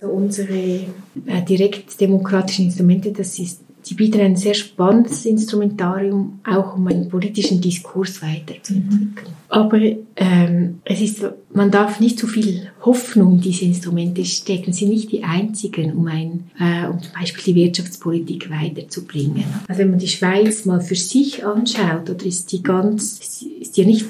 Unsere 0.00 0.86
äh, 1.26 1.42
direktdemokratischen 1.46 2.66
Instrumente, 2.66 3.12
das 3.12 3.38
ist 3.38 3.60
die 3.86 3.94
bieten 3.94 4.20
ein 4.20 4.36
sehr 4.36 4.54
spannendes 4.54 5.24
Instrumentarium, 5.24 6.40
auch 6.44 6.76
um 6.76 6.86
einen 6.86 7.08
politischen 7.08 7.60
Diskurs 7.60 8.22
weiterzuentwickeln. 8.22 9.28
Mhm. 9.28 9.40
Aber 9.48 9.80
ähm, 10.16 10.80
es 10.84 11.00
ist, 11.00 11.24
man 11.52 11.70
darf 11.70 11.98
nicht 11.98 12.18
zu 12.18 12.26
viel 12.26 12.68
Hoffnung 12.84 13.34
in 13.34 13.40
diese 13.40 13.64
Instrumente 13.64 14.24
stecken. 14.24 14.72
Sie 14.72 14.80
sind 14.84 14.90
nicht 14.90 15.12
die 15.12 15.24
einzigen, 15.24 15.92
um, 15.94 16.06
ein, 16.06 16.50
äh, 16.58 16.86
um 16.86 17.00
zum 17.00 17.12
Beispiel 17.18 17.52
die 17.52 17.54
Wirtschaftspolitik 17.56 18.50
weiterzubringen. 18.50 19.44
Also 19.66 19.80
wenn 19.80 19.90
man 19.90 19.98
die 19.98 20.08
Schweiz 20.08 20.64
mal 20.66 20.80
für 20.80 20.94
sich 20.94 21.44
anschaut, 21.44 22.08
oder 22.10 22.24
ist 22.24 22.52
die 22.52 22.62
ganz, 22.62 23.18
ist 23.60 23.76
die 23.76 23.86
nicht 23.86 24.06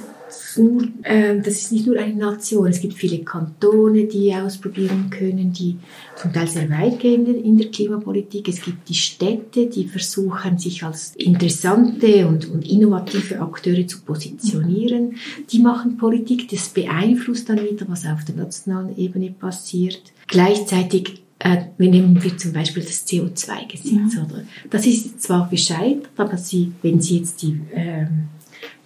nur, 0.57 0.89
äh, 1.03 1.39
das 1.39 1.55
ist 1.55 1.73
nicht 1.73 1.87
nur 1.87 1.99
eine 1.99 2.15
Nation. 2.15 2.67
Es 2.67 2.81
gibt 2.81 2.95
viele 2.95 3.21
Kantone, 3.21 4.05
die 4.05 4.35
ausprobieren 4.35 5.11
können, 5.11 5.53
die 5.53 5.77
zum 6.17 6.33
Teil 6.33 6.47
sehr 6.47 6.69
weit 6.71 7.01
gehen 7.01 7.27
in 7.27 7.57
der 7.57 7.71
Klimapolitik. 7.71 8.49
Es 8.49 8.63
gibt 8.63 8.89
die 8.89 8.95
Städte, 8.95 9.67
die 9.67 9.87
versuchen, 9.87 10.59
sich 10.59 10.83
als 10.83 11.15
interessante 11.17 12.27
und, 12.27 12.49
und 12.51 12.69
innovative 12.69 13.41
Akteure 13.41 13.87
zu 13.87 14.01
positionieren. 14.03 15.17
Die 15.51 15.59
machen 15.61 15.97
Politik, 15.97 16.49
das 16.49 16.69
beeinflusst 16.69 17.49
dann 17.49 17.63
wieder, 17.63 17.87
was 17.89 18.07
auf 18.07 18.25
der 18.25 18.37
nationalen 18.37 18.97
Ebene 18.97 19.31
passiert. 19.31 20.13
Gleichzeitig 20.27 21.23
äh, 21.41 21.57
wir 21.79 21.91
nehmen 21.91 22.23
wir 22.23 22.37
zum 22.37 22.53
Beispiel 22.53 22.83
das 22.83 23.07
CO2-Gesetz, 23.07 24.15
ja. 24.15 24.25
oder? 24.25 24.45
Das 24.69 24.87
ist 24.87 25.23
zwar 25.23 25.49
gescheitert, 25.49 26.11
aber 26.17 26.37
Sie, 26.37 26.73
wenn 26.83 27.01
Sie 27.01 27.19
jetzt 27.19 27.41
die 27.41 27.59
ähm, 27.73 28.29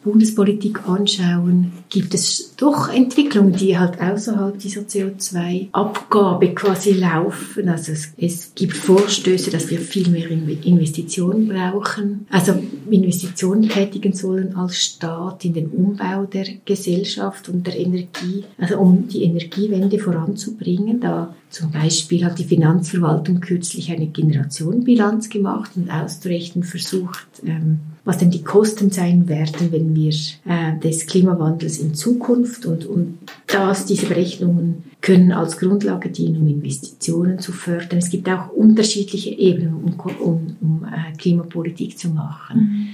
Bundespolitik 0.04 0.86
anschauen, 0.86 1.72
gibt 1.88 2.12
es 2.12 2.54
doch 2.58 2.92
Entwicklungen, 2.92 3.54
die 3.54 3.78
halt 3.78 4.00
außerhalb 4.00 4.58
dieser 4.58 4.82
CO2-Abgabe 4.82 6.54
quasi 6.54 6.92
laufen. 6.92 7.70
Also 7.70 7.92
es, 7.92 8.12
es, 8.18 8.52
gibt 8.54 8.76
Vorstöße, 8.76 9.50
dass 9.50 9.70
wir 9.70 9.80
viel 9.80 10.10
mehr 10.10 10.30
Investitionen 10.30 11.48
brauchen, 11.48 12.26
also 12.30 12.62
Investitionen 12.90 13.68
tätigen 13.68 14.12
sollen 14.12 14.54
als 14.56 14.76
Staat 14.76 15.46
in 15.46 15.54
den 15.54 15.68
Umbau 15.68 16.26
der 16.26 16.46
Gesellschaft 16.66 17.48
und 17.48 17.66
der 17.66 17.78
Energie, 17.78 18.44
also 18.58 18.78
um 18.78 19.08
die 19.08 19.24
Energiewende 19.24 19.98
voranzubringen. 19.98 21.00
Da 21.00 21.34
zum 21.48 21.70
Beispiel 21.70 22.24
hat 22.26 22.38
die 22.38 22.44
Finanzverwaltung 22.44 23.40
kürzlich 23.40 23.90
eine 23.90 24.08
Generationenbilanz 24.08 25.30
gemacht 25.30 25.70
und 25.76 25.90
auszurechnen 25.90 26.62
versucht, 26.62 27.26
ähm, 27.44 27.80
was 28.04 28.18
denn 28.18 28.30
die 28.30 28.42
Kosten 28.42 28.90
sein 28.90 29.28
werden, 29.28 29.72
wenn 29.72 29.94
wir 29.94 30.12
äh, 30.44 30.78
des 30.78 31.06
Klimawandels 31.06 31.78
in 31.78 31.94
Zukunft 31.94 32.66
und, 32.66 32.84
und 32.84 33.18
das, 33.46 33.86
diese 33.86 34.06
Berechnungen 34.06 34.84
können 35.00 35.32
als 35.32 35.58
Grundlage 35.58 36.10
dienen, 36.10 36.42
um 36.42 36.48
Investitionen 36.48 37.38
zu 37.38 37.52
fördern. 37.52 37.98
Es 37.98 38.10
gibt 38.10 38.28
auch 38.28 38.50
unterschiedliche 38.50 39.30
Ebenen, 39.30 39.74
um, 39.74 39.94
um, 40.20 40.56
um 40.60 40.84
äh, 40.84 41.16
Klimapolitik 41.16 41.98
zu 41.98 42.08
machen. 42.08 42.58
Mhm. 42.58 42.88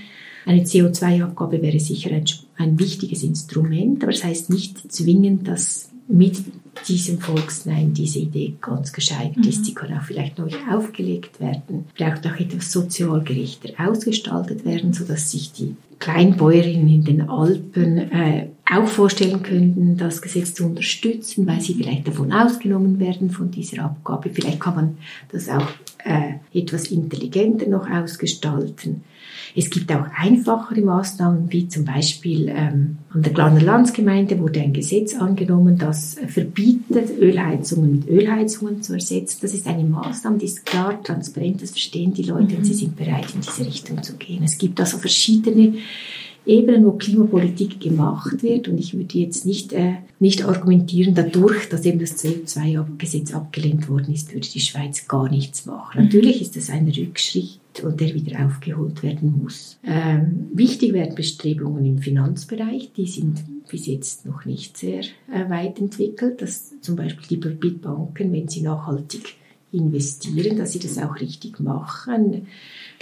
Eine 0.47 0.63
CO2-Abgabe 0.63 1.61
wäre 1.61 1.79
sicher 1.81 2.11
ein, 2.11 2.25
ein 2.57 2.79
wichtiges 2.79 3.23
Instrument, 3.23 4.03
aber 4.03 4.13
das 4.13 4.25
heißt 4.25 4.51
nicht 4.51 4.91
zwingend, 4.91 5.47
dass 5.47 5.91
mit 6.11 6.43
diesem 6.89 7.19
Volksnein 7.21 7.93
diese 7.93 8.21
Idee 8.21 8.55
ganz 8.61 8.93
gescheitert 8.93 9.45
ist. 9.45 9.65
Sie 9.65 9.73
mhm. 9.73 9.75
kann 9.75 9.99
auch 9.99 10.03
vielleicht 10.03 10.39
neu 10.39 10.51
aufgelegt 10.71 11.41
werden, 11.41 11.87
vielleicht 11.95 12.27
auch 12.27 12.39
etwas 12.39 12.73
sozial 12.73 13.23
gerechter 13.23 13.71
ausgestaltet 13.79 14.65
werden, 14.65 14.93
sodass 14.93 15.31
sich 15.31 15.53
die 15.53 15.77
Kleinbäuerinnen 15.99 16.89
in 16.89 17.05
den 17.05 17.29
Alpen 17.29 17.99
äh, 17.99 18.49
auch 18.71 18.87
vorstellen 18.87 19.43
könnten, 19.43 19.97
das 19.97 20.23
Gesetz 20.23 20.55
zu 20.55 20.65
unterstützen, 20.65 21.47
weil 21.47 21.61
sie 21.61 21.75
vielleicht 21.75 22.09
davon 22.09 22.33
ausgenommen 22.33 22.99
werden 23.01 23.31
von 23.31 23.51
dieser 23.51 23.85
Abgabe. 23.85 24.31
Vielleicht 24.31 24.61
kann 24.61 24.77
man 24.77 24.99
das 25.31 25.49
auch 25.49 25.69
äh, 26.05 26.35
etwas 26.59 26.91
intelligenter 26.91 27.69
noch 27.69 27.91
ausgestalten. 27.91 29.03
Es 29.55 29.71
gibt 29.71 29.93
auch 29.93 30.07
einfachere 30.17 30.81
Maßnahmen, 30.81 31.51
wie 31.53 31.69
zum 31.69 31.85
Beispiel 31.85 32.49
ähm, 32.49 32.99
an 33.11 33.23
der 33.23 33.33
Glarner 33.33 33.61
Landsgemeinde 33.61 34.39
wurde 34.39 34.61
ein 34.61 34.73
Gesetz 34.73 35.15
angenommen, 35.15 35.79
das 35.79 36.17
verbietet, 36.29 37.19
Ölheizungen 37.19 37.93
mit 37.93 38.09
Ölheizungen 38.09 38.83
zu 38.83 38.95
ersetzen. 38.95 39.39
Das 39.43 39.55
ist 39.55 39.67
eine 39.67 39.85
Maßnahme, 39.85 40.39
die 40.39 40.47
ist 40.47 40.65
klar, 40.65 41.03
transparent, 41.03 41.63
das 41.63 41.71
verstehen 41.71 42.15
die 42.15 42.23
Leute 42.23 42.53
mhm. 42.53 42.59
und 42.59 42.65
sie 42.65 42.75
sind 42.75 42.97
bereit, 42.97 43.35
in 43.35 43.41
diese 43.41 43.67
Richtung 43.67 44.03
zu 44.03 44.15
gehen. 44.17 44.43
Es 44.45 44.59
gibt 44.59 44.79
also 44.81 44.99
verschiedene 44.99 45.75
Ebenen, 46.47 46.87
wo 46.87 46.93
Klimapolitik 46.93 47.81
gemacht 47.81 48.43
wird. 48.43 48.69
Und 48.69 48.79
ich 48.79 48.95
würde 48.95 49.19
jetzt 49.19 49.45
nicht, 49.45 49.73
äh, 49.73 49.97
nicht 50.19 50.45
argumentieren, 50.45 51.15
dadurch, 51.15 51.69
dass 51.69 51.85
eben 51.85 52.01
das 52.01 52.17
CO2-Gesetz 52.17 53.35
abgelehnt 53.35 53.89
worden 53.89 54.15
ist, 54.15 54.33
würde 54.33 54.49
die 54.49 54.61
Schweiz 54.61 55.07
gar 55.07 55.29
nichts 55.29 55.67
machen. 55.67 55.99
Mhm. 55.99 56.05
Natürlich 56.05 56.41
ist 56.41 56.57
das 56.57 56.71
ein 56.71 56.89
Rückschritt 56.89 57.60
und 57.83 58.01
der 58.01 58.15
wieder 58.15 58.45
aufgeholt 58.45 59.03
werden 59.03 59.41
muss. 59.43 59.79
Ähm, 59.85 60.49
wichtig 60.53 60.93
werden 60.93 61.15
Bestrebungen 61.15 61.85
im 61.85 61.99
Finanzbereich, 61.99 62.93
die 62.97 63.07
sind 63.07 63.45
bis 63.71 63.87
jetzt 63.87 64.27
noch 64.27 64.45
nicht 64.45 64.77
sehr 64.77 65.03
äh, 65.33 65.49
weit 65.49 65.79
entwickelt, 65.79 66.43
dass 66.43 66.75
zum 66.81 66.97
Beispiel 66.97 67.39
die 67.39 67.71
Banken, 67.71 68.33
wenn 68.33 68.49
sie 68.49 68.63
nachhaltig 68.63 69.37
investieren, 69.73 70.59
dass 70.59 70.73
sie 70.73 70.81
das 70.81 70.99
auch 70.99 71.21
richtig 71.21 71.61
machen. 71.61 72.49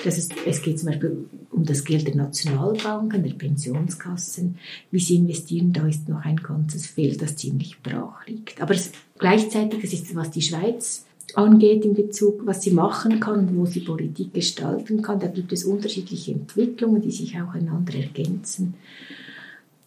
Das 0.04 0.18
ist, 0.18 0.34
es 0.46 0.62
geht 0.62 0.78
zum 0.78 0.88
Beispiel 0.90 1.24
um 1.50 1.64
das 1.64 1.84
Geld 1.84 2.06
der 2.06 2.14
Nationalbanken, 2.14 3.22
der 3.22 3.32
Pensionskassen. 3.32 4.58
Wie 4.90 5.00
sie 5.00 5.16
investieren, 5.16 5.72
da 5.72 5.86
ist 5.86 6.08
noch 6.08 6.24
ein 6.24 6.36
ganzes 6.36 6.86
Feld, 6.86 7.22
das 7.22 7.36
ziemlich 7.36 7.80
brach 7.82 8.26
liegt. 8.26 8.60
Aber 8.60 8.74
es, 8.74 8.92
gleichzeitig, 9.18 9.80
das 9.80 9.92
ist, 9.92 10.14
was 10.14 10.30
die 10.30 10.42
Schweiz 10.42 11.06
angeht 11.34 11.84
in 11.84 11.94
Bezug, 11.94 12.46
was 12.46 12.62
sie 12.62 12.70
machen 12.70 13.20
kann, 13.20 13.56
wo 13.56 13.66
sie 13.66 13.80
Politik 13.80 14.32
gestalten 14.32 15.02
kann. 15.02 15.20
Da 15.20 15.26
gibt 15.26 15.52
es 15.52 15.64
unterschiedliche 15.64 16.32
Entwicklungen, 16.32 17.02
die 17.02 17.10
sich 17.10 17.34
auch 17.40 17.54
einander 17.54 17.94
ergänzen. 17.94 18.74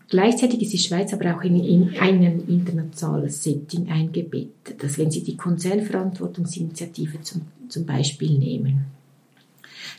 Gleichzeitig 0.10 0.62
ist 0.62 0.73
die 0.73 0.77
Schweiz 0.77 1.13
aber 1.13 1.36
auch 1.36 1.41
in, 1.41 1.63
in 1.63 1.97
ein 1.97 2.43
internationales 2.47 3.43
Setting 3.43 3.88
eingebettet, 3.89 4.84
dass 4.84 4.97
wenn 4.97 5.10
Sie 5.10 5.23
die 5.23 5.38
Konzernverantwortungsinitiative 5.38 7.21
zum, 7.21 7.43
zum 7.69 7.86
Beispiel 7.86 8.38
nehmen, 8.38 8.86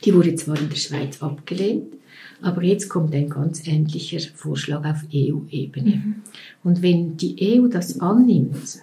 die 0.05 0.15
wurde 0.15 0.35
zwar 0.35 0.61
in 0.61 0.69
der 0.69 0.77
Schweiz 0.77 1.23
abgelehnt, 1.23 1.95
aber 2.43 2.63
jetzt 2.63 2.89
kommt 2.89 3.15
ein 3.15 3.31
ganz 3.31 3.67
ähnlicher 3.67 4.19
Vorschlag 4.35 4.85
auf 4.85 5.05
EU-Ebene. 5.15 5.97
Mhm. 5.97 6.15
Und 6.63 6.83
wenn 6.83 7.17
die 7.17 7.37
EU 7.41 7.69
das 7.69 8.01
annimmt, 8.01 8.81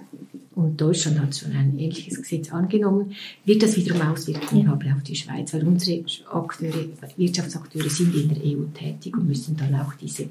und 0.60 0.80
Deutschland 0.80 1.20
hat 1.20 1.36
schon 1.36 1.54
ein 1.54 1.78
ähnliches 1.80 2.18
Gesetz 2.18 2.52
angenommen, 2.52 3.14
wird 3.46 3.64
das 3.64 3.76
wiederum 3.78 4.02
Auswirkungen 4.02 4.66
ja. 4.66 4.70
haben 4.70 4.94
auf 4.94 5.04
die 5.04 5.16
Schweiz, 5.16 5.54
weil 5.54 5.66
unsere 5.66 6.04
Akteure, 6.32 6.86
Wirtschaftsakteure 7.18 7.90
sind 7.90 8.14
in 8.16 8.30
der 8.30 8.44
EU 8.44 8.66
tätig 8.74 9.16
und 9.16 9.28
müssen 9.28 9.56
dann 9.58 9.76
auch 9.76 9.94
diese 9.94 10.30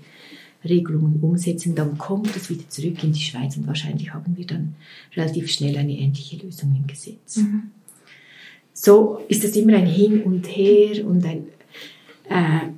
Regelungen 0.65 1.21
umsetzen. 1.21 1.75
Dann 1.75 1.97
kommt 1.99 2.35
es 2.37 2.51
wieder 2.51 2.69
zurück 2.69 3.03
in 3.03 3.13
die 3.13 3.21
Schweiz 3.21 3.57
und 3.57 3.67
wahrscheinlich 3.67 4.13
haben 4.13 4.37
wir 4.37 4.47
dann 4.47 4.75
relativ 5.17 5.51
schnell 5.51 5.77
eine 5.77 5.93
ähnliche 5.93 6.37
Lösung 6.37 6.75
im 6.77 6.87
Gesetz. 6.87 7.37
Mhm. 7.37 7.71
So 8.73 9.21
ist 9.29 9.45
es 9.45 9.57
immer 9.57 9.77
ein 9.77 9.87
Hin 9.87 10.23
und 10.23 10.47
Her 10.47 11.07
und 11.07 11.25
ein, 11.25 11.47
äh, 12.29 12.69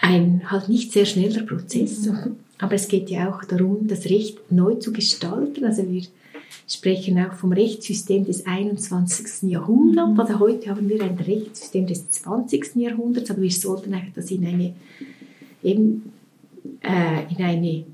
ein 0.00 0.50
halt 0.50 0.68
nicht 0.68 0.92
sehr 0.92 1.06
schneller 1.06 1.42
Prozess. 1.42 2.06
Mhm. 2.06 2.36
Aber 2.58 2.74
es 2.74 2.86
geht 2.86 3.10
ja 3.10 3.28
auch 3.28 3.44
darum, 3.44 3.88
das 3.88 4.04
Recht 4.04 4.38
neu 4.52 4.74
zu 4.74 4.92
gestalten. 4.92 5.64
Also 5.64 5.90
wir 5.90 6.02
sprechen 6.74 7.18
auch 7.18 7.34
vom 7.34 7.52
Rechtssystem 7.52 8.24
des 8.24 8.46
21. 8.46 9.50
Jahrhunderts. 9.50 10.12
Mhm. 10.12 10.20
Also 10.20 10.38
heute 10.38 10.70
haben 10.70 10.88
wir 10.88 11.02
ein 11.02 11.18
Rechtssystem 11.18 11.86
des 11.86 12.10
20. 12.10 12.76
Jahrhunderts, 12.76 13.30
aber 13.30 13.42
wir 13.42 13.50
sollten 13.50 13.94
das 14.14 14.30
in 14.30 14.46
eine, 14.46 14.74
eben, 15.62 16.12
äh, 16.80 17.32
in 17.34 17.44
eine, 17.44 17.84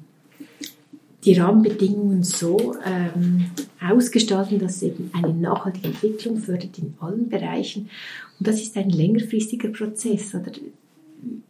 die 1.24 1.34
Rahmenbedingungen 1.34 2.22
so 2.22 2.76
ähm, 2.86 3.46
ausgestalten, 3.80 4.58
dass 4.58 4.76
es 4.76 4.82
eben 4.82 5.10
eine 5.12 5.34
nachhaltige 5.34 5.88
Entwicklung 5.88 6.38
fördert 6.38 6.78
in 6.78 6.94
allen 7.00 7.28
Bereichen. 7.28 7.90
Und 8.38 8.46
das 8.46 8.60
ist 8.60 8.76
ein 8.76 8.90
längerfristiger 8.90 9.68
Prozess. 9.70 10.34
Oder 10.34 10.52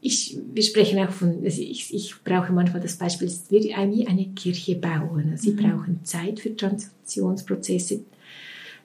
ich, 0.01 0.39
wir 0.53 0.63
sprechen 0.63 0.99
auch 1.01 1.11
von, 1.11 1.43
also 1.45 1.61
ich, 1.61 1.93
ich 1.93 2.15
brauche 2.23 2.53
manchmal 2.53 2.81
das 2.81 2.97
Beispiel, 2.97 3.27
es 3.27 3.43
ist 3.43 3.51
wie 3.51 3.75
eine 3.75 4.27
Kirche 4.29 4.77
bauen. 4.77 5.37
Sie 5.37 5.53
mhm. 5.53 5.57
brauchen 5.57 6.05
Zeit 6.05 6.41
für 6.41 6.55
Transitionsprozesse. 6.55 8.01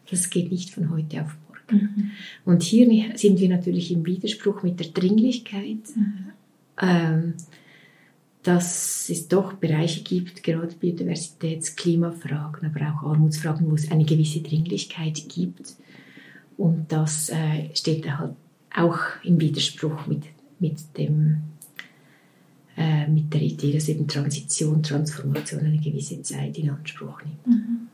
Das 0.09 0.29
geht 0.29 0.51
nicht 0.51 0.71
von 0.71 0.89
heute 0.89 1.21
auf 1.21 1.35
morgen. 1.47 1.83
Mhm. 1.83 2.11
Und 2.45 2.63
hier 2.63 2.87
sind 3.15 3.39
wir 3.39 3.49
natürlich 3.49 3.91
im 3.91 4.05
Widerspruch 4.05 4.63
mit 4.63 4.79
der 4.79 4.87
Dringlichkeit, 4.87 5.95
mhm. 5.95 6.31
ähm, 6.81 7.33
dass 8.41 9.09
es 9.09 9.27
doch 9.27 9.53
Bereiche 9.53 10.03
gibt, 10.03 10.43
gerade 10.43 10.75
Biodiversitäts-, 10.75 11.75
Klimafragen, 11.75 12.65
aber 12.65 12.93
auch 12.93 13.09
Armutsfragen, 13.09 13.69
wo 13.69 13.75
es 13.75 13.89
eine 13.89 14.03
gewisse 14.03 14.41
Dringlichkeit 14.41 15.29
gibt 15.29 15.75
Und 16.57 16.91
das 16.91 17.29
äh, 17.29 17.69
steht 17.73 18.09
halt 18.09 18.35
auch 18.75 18.99
im 19.23 19.39
Widerspruch 19.39 20.07
mit, 20.07 20.23
mit, 20.63 20.97
dem, 20.97 21.41
äh, 22.77 23.07
mit 23.07 23.33
der 23.33 23.41
Idee, 23.41 23.73
dass 23.73 23.89
eben 23.89 24.07
Transition, 24.07 24.81
Transformation 24.81 25.65
eine 25.65 25.77
gewisse 25.77 26.21
Zeit 26.21 26.57
in 26.57 26.69
Anspruch 26.69 27.21
nimmt. 27.23 27.47
Mhm. 27.47 27.87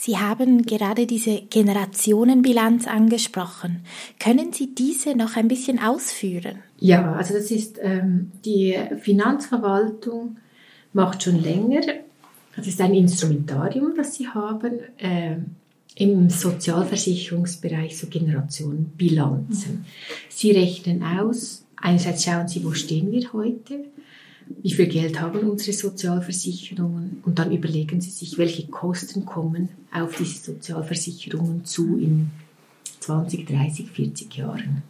Sie 0.00 0.16
haben 0.16 0.62
gerade 0.62 1.06
diese 1.06 1.42
Generationenbilanz 1.50 2.86
angesprochen. 2.86 3.80
Können 4.20 4.52
Sie 4.52 4.72
diese 4.72 5.16
noch 5.16 5.36
ein 5.36 5.48
bisschen 5.48 5.80
ausführen? 5.80 6.60
Ja, 6.78 7.14
also 7.14 7.34
das 7.34 7.50
ist 7.50 7.80
ähm, 7.82 8.30
die 8.44 8.78
Finanzverwaltung 9.00 10.36
macht 10.92 11.24
schon 11.24 11.42
länger. 11.42 11.80
Das 12.54 12.68
ist 12.68 12.80
ein 12.80 12.94
Instrumentarium, 12.94 13.94
das 13.96 14.14
sie 14.14 14.28
haben 14.28 14.78
äh, 14.98 15.36
im 15.98 16.30
Sozialversicherungsbereich, 16.30 17.98
so 17.98 18.06
Generationenbilanzen. 18.06 19.84
Sie 20.28 20.52
rechnen 20.52 21.02
aus, 21.02 21.64
einerseits 21.76 22.24
schauen 22.24 22.46
sie, 22.46 22.64
wo 22.64 22.72
stehen 22.72 23.10
wir 23.10 23.32
heute, 23.32 23.84
wie 24.62 24.70
viel 24.70 24.86
Geld 24.86 25.20
haben 25.20 25.40
unsere 25.40 25.76
Sozialversicherungen 25.76 27.20
und 27.24 27.38
dann 27.38 27.52
überlegen 27.52 28.00
Sie 28.00 28.10
sich, 28.10 28.38
welche 28.38 28.68
Kosten 28.68 29.26
kommen 29.26 29.70
auf 29.92 30.16
diese 30.16 30.52
Sozialversicherungen 30.52 31.64
zu 31.64 31.98
in 31.98 32.30
20, 33.00 33.46
30, 33.46 33.90
40 33.90 34.36
Jahren. 34.36 34.82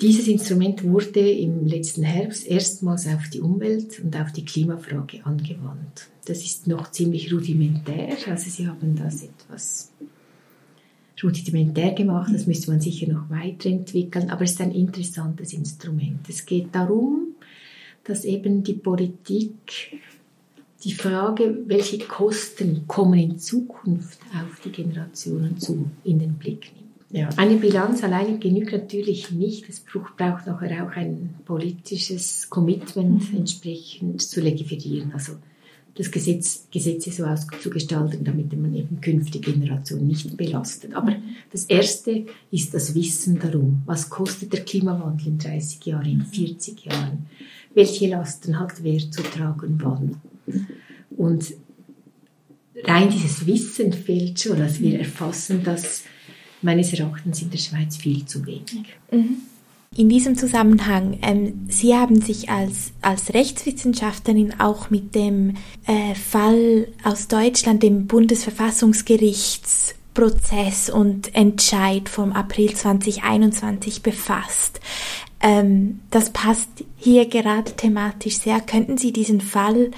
Dieses 0.00 0.28
Instrument 0.28 0.84
wurde 0.84 1.30
im 1.30 1.66
letzten 1.66 2.02
Herbst 2.02 2.46
erstmals 2.46 3.06
auf 3.06 3.30
die 3.32 3.40
Umwelt 3.40 3.98
und 4.00 4.14
auf 4.14 4.30
die 4.30 4.44
Klimafrage 4.44 5.24
angewandt. 5.24 6.08
Das 6.26 6.44
ist 6.44 6.66
noch 6.66 6.90
ziemlich 6.90 7.32
rudimentär, 7.32 8.16
also 8.26 8.50
Sie 8.50 8.68
haben 8.68 8.94
das 8.94 9.22
etwas 9.22 9.92
rudimentär 11.22 11.92
gemacht, 11.92 12.30
das 12.34 12.46
müsste 12.46 12.70
man 12.70 12.80
sicher 12.80 13.10
noch 13.10 13.30
weiterentwickeln, 13.30 14.28
aber 14.28 14.42
es 14.42 14.52
ist 14.52 14.60
ein 14.60 14.72
interessantes 14.72 15.54
Instrument. 15.54 16.28
Es 16.28 16.44
geht 16.44 16.74
darum, 16.74 17.28
dass 18.04 18.26
eben 18.26 18.62
die 18.62 18.74
Politik 18.74 19.98
die 20.84 20.92
Frage, 20.92 21.62
welche 21.66 21.98
Kosten 21.98 22.86
kommen 22.86 23.18
in 23.18 23.38
Zukunft 23.38 24.20
auf 24.34 24.60
die 24.62 24.70
Generationen 24.70 25.58
zu, 25.58 25.90
in 26.04 26.18
den 26.18 26.34
Blick 26.34 26.70
nimmt. 26.76 26.85
Ja. 27.10 27.28
Eine 27.36 27.56
Bilanz 27.56 28.02
alleine 28.02 28.38
genügt 28.38 28.72
natürlich 28.72 29.30
nicht. 29.30 29.68
Es 29.68 29.80
braucht 29.80 30.18
nachher 30.18 30.84
auch 30.84 30.96
ein 30.96 31.34
politisches 31.44 32.50
Commitment 32.50 33.32
mhm. 33.32 33.38
entsprechend 33.38 34.22
zu 34.22 34.40
legiferieren. 34.40 35.12
Also 35.12 35.34
das 35.94 36.10
Gesetz, 36.10 36.66
Gesetze 36.70 37.10
so 37.10 37.24
auszugestalten, 37.24 38.22
damit 38.24 38.54
man 38.56 38.74
eben 38.74 39.00
künftige 39.00 39.52
Generationen 39.52 40.08
nicht 40.08 40.36
belastet. 40.36 40.94
Aber 40.94 41.16
das 41.52 41.64
Erste 41.64 42.26
ist 42.50 42.74
das 42.74 42.94
Wissen 42.94 43.38
darum, 43.38 43.82
was 43.86 44.10
kostet 44.10 44.52
der 44.52 44.64
Klimawandel 44.64 45.28
in 45.28 45.38
30 45.38 45.86
Jahren, 45.86 46.06
in 46.06 46.22
40 46.22 46.84
Jahren, 46.84 47.26
welche 47.74 48.08
Lasten 48.08 48.58
hat 48.58 48.82
wer 48.82 48.98
zu 48.98 49.22
tragen, 49.22 49.78
wann. 49.82 50.20
Und 51.16 51.54
rein 52.84 53.08
dieses 53.08 53.46
Wissen 53.46 53.92
fehlt 53.92 54.38
schon, 54.38 54.58
dass 54.58 54.80
wir 54.80 54.98
erfassen 54.98 55.62
das 55.64 56.02
meines 56.66 56.92
Erachtens 56.92 57.40
in 57.40 57.50
der 57.50 57.56
Schweiz 57.58 57.96
viel 57.96 58.26
zu 58.26 58.44
wenig. 58.44 58.98
Mhm. 59.10 59.36
In 59.96 60.10
diesem 60.10 60.36
Zusammenhang, 60.36 61.18
ähm, 61.22 61.64
Sie 61.68 61.94
haben 61.94 62.20
sich 62.20 62.50
als, 62.50 62.92
als 63.00 63.32
Rechtswissenschaftlerin 63.32 64.60
auch 64.60 64.90
mit 64.90 65.14
dem 65.14 65.54
äh, 65.86 66.14
Fall 66.14 66.88
aus 67.02 67.28
Deutschland, 67.28 67.82
dem 67.82 68.06
Bundesverfassungsgerichtsprozess 68.06 70.90
und 70.90 71.34
Entscheid 71.34 72.10
vom 72.10 72.32
April 72.32 72.74
2021 72.74 74.02
befasst. 74.02 74.80
Ähm, 75.40 76.00
das 76.10 76.28
passt 76.30 76.68
hier 76.98 77.26
gerade 77.26 77.72
thematisch 77.72 78.36
sehr. 78.38 78.60
Könnten 78.60 78.98
Sie 78.98 79.12
diesen 79.12 79.40
Fall 79.40 79.92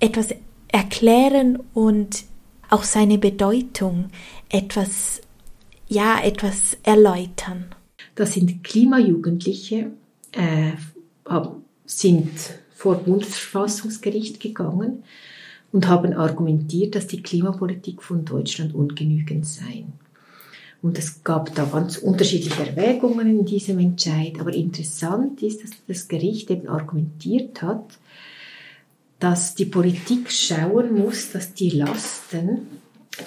etwas 0.00 0.30
erklären 0.72 1.60
und 1.74 2.24
auch 2.70 2.82
seine 2.82 3.18
Bedeutung 3.18 4.06
etwas, 4.48 5.20
ja, 5.88 6.20
etwas 6.22 6.76
erläutern? 6.82 7.66
Das 8.14 8.34
sind 8.34 8.64
Klimajugendliche, 8.64 9.90
äh, 10.32 10.72
sind 11.84 12.30
vor 12.74 12.96
Bundesverfassungsgericht 12.96 14.40
gegangen 14.40 15.04
und 15.72 15.88
haben 15.88 16.14
argumentiert, 16.14 16.94
dass 16.94 17.06
die 17.06 17.22
Klimapolitik 17.22 18.02
von 18.02 18.24
Deutschland 18.24 18.74
ungenügend 18.74 19.46
sei. 19.46 19.84
Und 20.82 20.98
es 20.98 21.24
gab 21.24 21.54
da 21.54 21.64
ganz 21.64 21.96
unterschiedliche 21.96 22.66
Erwägungen 22.66 23.26
in 23.26 23.44
diesem 23.44 23.78
Entscheid. 23.78 24.34
Aber 24.38 24.52
interessant 24.52 25.42
ist, 25.42 25.64
dass 25.64 25.70
das 25.88 26.06
Gericht 26.06 26.50
eben 26.50 26.68
argumentiert 26.68 27.62
hat, 27.62 27.98
dass 29.18 29.54
die 29.54 29.64
Politik 29.64 30.30
schauen 30.30 30.94
muss, 30.96 31.32
dass 31.32 31.54
die 31.54 31.70
Lasten, 31.70 32.66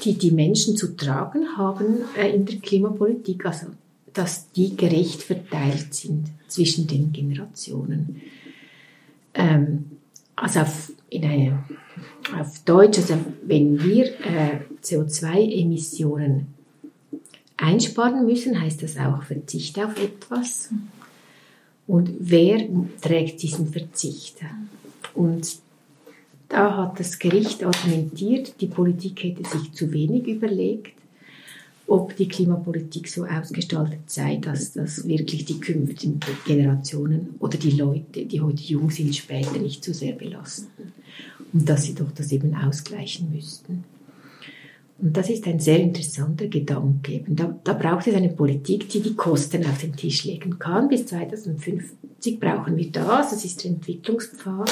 die 0.04 0.14
die 0.14 0.32
Menschen 0.32 0.76
zu 0.76 0.96
tragen 0.96 1.58
haben 1.58 2.00
äh, 2.18 2.30
in 2.34 2.46
der 2.46 2.58
Klimapolitik, 2.58 3.46
also 3.46 3.68
dass 4.14 4.52
die 4.52 4.76
gerecht 4.76 5.22
verteilt 5.22 5.94
sind 5.94 6.28
zwischen 6.48 6.88
den 6.88 7.12
Generationen. 7.12 8.22
Ähm, 9.34 9.86
also 10.36 10.62
auf, 10.62 10.92
in 11.10 11.26
eine, 11.26 11.64
auf 12.40 12.60
Deutsch, 12.66 12.98
also 13.00 13.18
wenn 13.44 13.84
wir 13.84 14.06
äh, 14.06 14.60
CO2-Emissionen 14.84 16.48
einsparen 17.58 18.26
müssen, 18.26 18.60
heißt 18.60 18.84
das 18.84 18.98
auch 18.98 19.24
Verzicht 19.24 19.78
auf 19.80 20.02
etwas. 20.02 20.70
Und 21.88 22.12
wer 22.20 22.62
trägt 23.02 23.42
diesen 23.42 23.68
Verzicht? 23.68 24.38
Und 25.14 25.58
da 26.50 26.76
hat 26.76 27.00
das 27.00 27.20
Gericht 27.20 27.64
argumentiert, 27.64 28.60
die 28.60 28.68
Politik 28.68 29.24
hätte 29.24 29.48
sich 29.48 29.72
zu 29.74 29.92
wenig 29.92 30.28
überlegt 30.28 31.00
ob 31.90 32.16
die 32.16 32.28
Klimapolitik 32.28 33.08
so 33.08 33.26
ausgestaltet 33.26 34.02
sei, 34.10 34.38
dass 34.38 34.74
das 34.74 35.08
wirklich 35.08 35.46
die 35.46 35.60
künftigen 35.60 36.20
Generationen 36.46 37.36
oder 37.40 37.58
die 37.58 37.72
Leute, 37.72 38.26
die 38.26 38.42
heute 38.42 38.62
jung 38.62 38.92
sind, 38.92 39.16
später 39.16 39.58
nicht 39.58 39.84
zu 39.84 39.94
sehr 39.94 40.14
belasten. 40.14 40.94
Und 41.52 41.68
dass 41.68 41.84
sie 41.84 41.96
doch 41.96 42.12
das 42.12 42.32
eben 42.32 42.54
ausgleichen 42.54 43.32
müssten. 43.34 43.84
Und 45.00 45.18
das 45.18 45.30
ist 45.30 45.48
ein 45.48 45.60
sehr 45.60 45.80
interessanter 45.80 46.48
Gedanke. 46.48 47.24
Da, 47.28 47.58
da 47.64 47.74
braucht 47.74 48.06
es 48.06 48.14
eine 48.14 48.30
Politik, 48.30 48.88
die 48.90 49.00
die 49.00 49.16
Kosten 49.16 49.66
auf 49.66 49.80
den 49.80 49.96
Tisch 49.96 50.26
legen 50.26 50.60
kann. 50.60 50.90
Bis 50.90 51.08
2050 51.08 52.40
brauchen 52.40 52.78
wir 52.78 52.92
das. 52.92 53.32
Das 53.32 53.46
ist 53.46 53.64
der 53.64 53.72
Entwicklungspfad. 53.72 54.70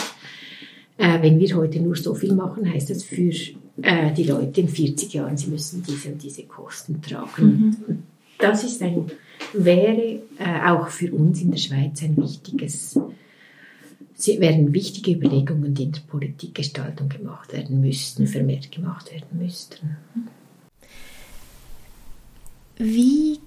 Äh, 0.98 1.22
wenn 1.22 1.40
wir 1.40 1.56
heute 1.56 1.80
nur 1.80 1.96
so 1.96 2.14
viel 2.16 2.34
machen, 2.34 2.72
heißt 2.72 2.90
das 2.90 3.04
für 3.04 3.32
äh, 3.82 4.12
die 4.14 4.24
Leute 4.24 4.62
in 4.62 4.68
40 4.68 5.14
Jahren, 5.14 5.38
sie 5.38 5.48
müssen 5.48 5.84
diese 5.84 6.10
und 6.10 6.24
diese 6.24 6.44
Kosten 6.44 7.02
tragen. 7.02 7.76
Mhm. 7.88 8.04
Das 8.40 8.64
ist 8.64 8.82
ein, 8.82 9.12
wäre 9.54 10.22
äh, 10.40 10.70
auch 10.70 10.88
für 10.88 11.14
uns 11.14 11.42
in 11.42 11.52
der 11.52 11.58
Schweiz 11.58 12.02
ein 12.02 12.18
wichtiges, 12.18 13.00
sie 14.16 14.40
wären 14.40 14.74
wichtige 14.74 15.12
Überlegungen, 15.12 15.74
die 15.74 15.84
in 15.84 15.92
der 15.92 16.02
Politikgestaltung 16.02 17.10
gemacht 17.10 17.54
werden 17.54 17.82
müssten, 17.82 18.28
vermehrt 18.28 18.72
gemacht 18.72 19.12
werden 19.12 19.38
müssten. 19.40 19.98
Wie 22.78 23.40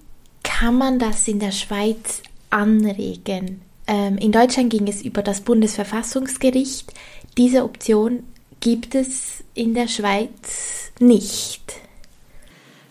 kann 0.43 0.77
man 0.77 0.99
das 0.99 1.27
in 1.29 1.39
der 1.39 1.53
Schweiz 1.53 2.23
anregen? 2.51 3.61
Ähm, 3.87 4.19
in 4.19 4.31
Deutschland 4.31 4.71
ging 4.71 4.87
es 4.89 5.03
über 5.03 5.23
das 5.23 5.41
Bundesverfassungsgericht. 5.41 6.93
Diese 7.37 7.65
Option 7.65 8.25
gibt 8.61 8.95
es 8.95 9.43
in 9.55 9.75
der 9.75 9.89
Schweiz 9.89 10.93
nicht. 10.99 11.63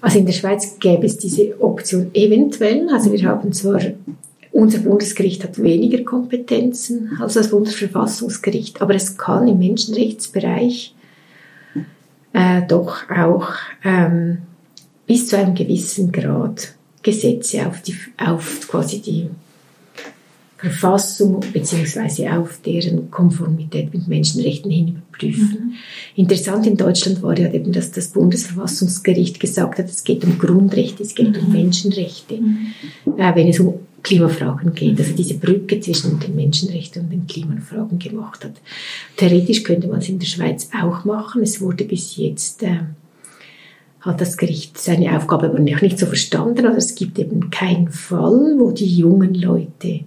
Also 0.02 0.19
in 0.19 0.25
der 0.25 0.34
Schweiz 0.34 0.78
gäbe 0.80 1.06
es 1.06 1.17
diese 1.17 1.62
Option 1.62 2.12
eventuell. 2.13 2.89
Also 2.89 3.12
wir 3.12 3.23
haben 3.23 3.52
zwar, 3.52 3.82
unser 4.52 4.80
Bundesgericht 4.80 5.43
hat 5.43 5.62
weniger 5.62 6.04
Kompetenzen 6.04 7.17
als 7.19 7.34
das 7.34 7.49
Bundesverfassungsgericht, 7.49 8.82
aber 8.82 8.95
es 8.95 9.17
kann 9.17 9.47
im 9.47 9.60
Menschenrechtsbereich 9.60 10.95
äh, 12.34 12.62
doch 12.67 13.10
auch 13.10 13.49
ähm, 13.84 14.39
bis 15.06 15.28
zu 15.28 15.38
einem 15.38 15.56
gewissen 15.56 16.12
Grad 16.12 16.75
Gesetze 17.02 17.65
auf, 17.65 17.82
die, 17.82 17.95
auf 18.17 18.67
quasi 18.67 18.99
die 18.99 19.30
Verfassung 20.60 21.39
beziehungsweise 21.54 22.34
auf 22.34 22.60
deren 22.65 23.10
Konformität 23.10 23.93
mit 23.93 24.10
Menschenrechten 24.10 24.69
hin 24.69 24.89
überprüfen. 24.89 25.50
Mhm. 25.52 25.74
Interessant 26.15 26.67
in 26.67 26.76
Deutschland 26.76 27.24
war 27.24 27.38
ja 27.39 27.52
eben, 27.54 27.72
dass 27.72 27.91
das 27.91 28.10
Bundesverfassungsgericht 28.10 29.39
gesagt 29.39 29.80
hat, 29.80 29.89
es 29.89 30.04
geht 30.04 30.26
um 30.26 30.38
Grundrechte, 30.38 31.04
es 31.04 31.15
geht 31.15 31.41
mhm. 31.41 31.48
um 31.48 31.54
Menschenrechte, 31.54 32.36
mhm. 32.36 32.74
äh, 33.17 33.36
wenn 33.36 33.48
es 33.48 33.62
um 33.62 33.76
Klimafragen 34.04 34.74
geht, 34.74 35.00
also 35.00 35.13
diese 35.13 35.36
Brücke 35.36 35.80
zwischen 35.80 36.19
den 36.19 36.36
Menschenrechten 36.36 37.04
und 37.04 37.12
den 37.12 37.28
Klimafragen 37.28 37.98
gemacht 37.98 38.43
hat. 38.43 38.54
Theoretisch 39.15 39.63
könnte 39.63 39.88
man 39.88 40.00
es 40.00 40.10
in 40.10 40.19
der 40.19 40.28
Schweiz 40.28 40.69
auch 40.78 41.06
machen. 41.06 41.41
Es 41.41 41.62
wurde 41.62 41.86
bis 41.86 42.17
jetzt 42.17 42.63
äh, 42.63 42.80
hat 44.02 44.19
das 44.19 44.38
Gericht 44.38 44.78
seine 44.78 45.15
Aufgabe 45.17 45.48
aber 45.48 45.60
noch 45.60 45.82
nicht 45.82 46.00
so 46.00 46.06
verstanden. 46.06 46.65
Also 46.65 46.78
es 46.78 46.95
gibt 46.95 47.17
eben 47.19 47.50
keinen 47.50 47.89
Fall, 47.89 48.56
wo 48.58 48.72
die 48.72 48.98
jungen 48.98 49.34
Leute 49.36 50.02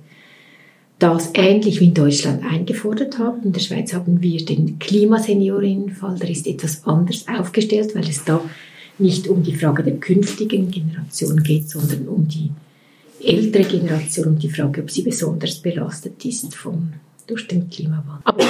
das 1.03 1.31
ähnlich 1.35 1.81
wie 1.81 1.87
in 1.87 1.95
Deutschland 1.95 2.45
eingefordert 2.45 3.19
haben. 3.19 3.43
In 3.43 3.53
der 3.53 3.61
Schweiz 3.61 3.93
haben 3.93 4.23
wir 4.23 4.45
den 4.45 4.79
Klimaseniorinnenfall, 4.79 6.17
der 6.17 6.31
ist 6.31 6.47
etwas 6.47 6.87
anders 6.87 7.27
aufgestellt, 7.27 7.95
weil 7.95 8.09
es 8.09 8.25
da 8.25 8.41
nicht 8.99 9.27
um 9.27 9.43
die 9.43 9.57
Frage 9.57 9.83
der 9.83 9.97
künftigen 9.97 10.71
Generation 10.71 11.43
geht, 11.43 11.69
sondern 11.69 12.07
um 12.07 12.29
die 12.29 12.51
ältere 13.21 13.65
Generation 13.65 14.29
und 14.29 14.43
die 14.43 14.51
Frage, 14.51 14.83
ob 14.83 14.91
sie 14.91 15.03
besonders 15.03 15.57
belastet 15.57 16.25
ist 16.25 16.55
vom, 16.55 16.93
durch 17.27 17.49
den 17.49 17.69
Klimawandel. 17.69 18.23
Aber 18.25 18.45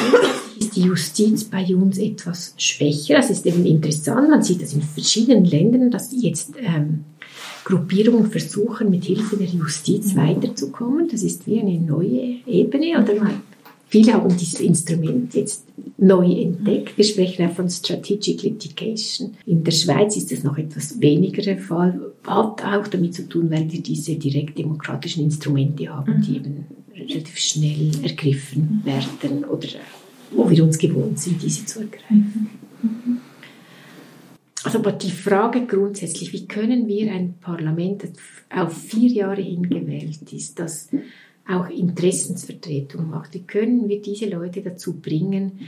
ist 0.58 0.76
die 0.76 0.82
Justiz 0.82 1.44
bei 1.44 1.64
uns 1.74 1.96
etwas 1.96 2.54
schwächer. 2.58 3.14
Das 3.14 3.30
ist 3.30 3.46
eben 3.46 3.64
interessant. 3.64 4.28
Man 4.28 4.42
sieht 4.42 4.60
das 4.60 4.74
in 4.74 4.82
verschiedenen 4.82 5.46
Ländern, 5.46 5.90
dass 5.90 6.10
jetzt 6.12 6.52
ähm, 6.60 7.04
Gruppierungen 7.64 8.30
versuchen, 8.30 8.90
mit 8.90 9.04
Hilfe 9.04 9.36
der 9.36 9.46
Justiz 9.46 10.16
weiterzukommen. 10.16 11.08
Das 11.08 11.22
ist 11.22 11.46
wie 11.46 11.60
eine 11.60 11.78
neue 11.78 12.38
Ebene. 12.46 13.02
Oder 13.02 13.14
man, 13.22 13.42
viele 13.88 14.14
haben 14.14 14.36
dieses 14.36 14.60
Instrument 14.60 15.34
jetzt 15.34 15.64
neu 15.96 16.30
entdeckt. 16.30 16.96
Wir 16.96 17.04
sprechen 17.04 17.46
auch 17.46 17.54
von 17.54 17.70
Strategic 17.70 18.42
Litigation. 18.42 19.34
In 19.46 19.62
der 19.62 19.72
Schweiz 19.72 20.16
ist 20.16 20.32
das 20.32 20.42
noch 20.42 20.58
etwas 20.58 21.00
weniger 21.00 21.42
der 21.42 21.58
Fall. 21.58 22.12
Hat 22.26 22.64
auch 22.64 22.88
damit 22.88 23.14
zu 23.14 23.28
tun, 23.28 23.50
weil 23.50 23.70
wir 23.70 23.80
diese 23.80 24.16
direkt 24.16 24.58
demokratischen 24.58 25.24
Instrumente 25.24 25.88
haben, 25.88 26.22
die 26.22 26.36
eben 26.36 26.66
relativ 26.94 27.38
schnell 27.38 27.90
ergriffen 28.02 28.82
werden 28.84 29.44
oder 29.44 29.68
wo 30.30 30.48
wir 30.48 30.64
uns 30.64 30.78
gewohnt 30.78 31.18
sind, 31.18 31.42
diese 31.42 31.66
zu 31.66 31.80
ergreifen. 31.80 32.48
Also 34.64 34.78
aber 34.78 34.92
die 34.92 35.10
Frage 35.10 35.66
grundsätzlich, 35.66 36.32
wie 36.32 36.46
können 36.46 36.86
wir 36.86 37.12
ein 37.12 37.34
Parlament, 37.40 38.04
das 38.04 38.10
auf 38.50 38.76
vier 38.76 39.10
Jahre 39.10 39.42
hin 39.42 39.68
gewählt 39.68 40.32
ist, 40.32 40.58
das 40.58 40.88
auch 41.48 41.68
Interessensvertretung 41.68 43.10
macht, 43.10 43.34
wie 43.34 43.42
können 43.42 43.88
wir 43.88 44.00
diese 44.00 44.26
Leute 44.26 44.62
dazu 44.62 44.94
bringen, 44.94 45.60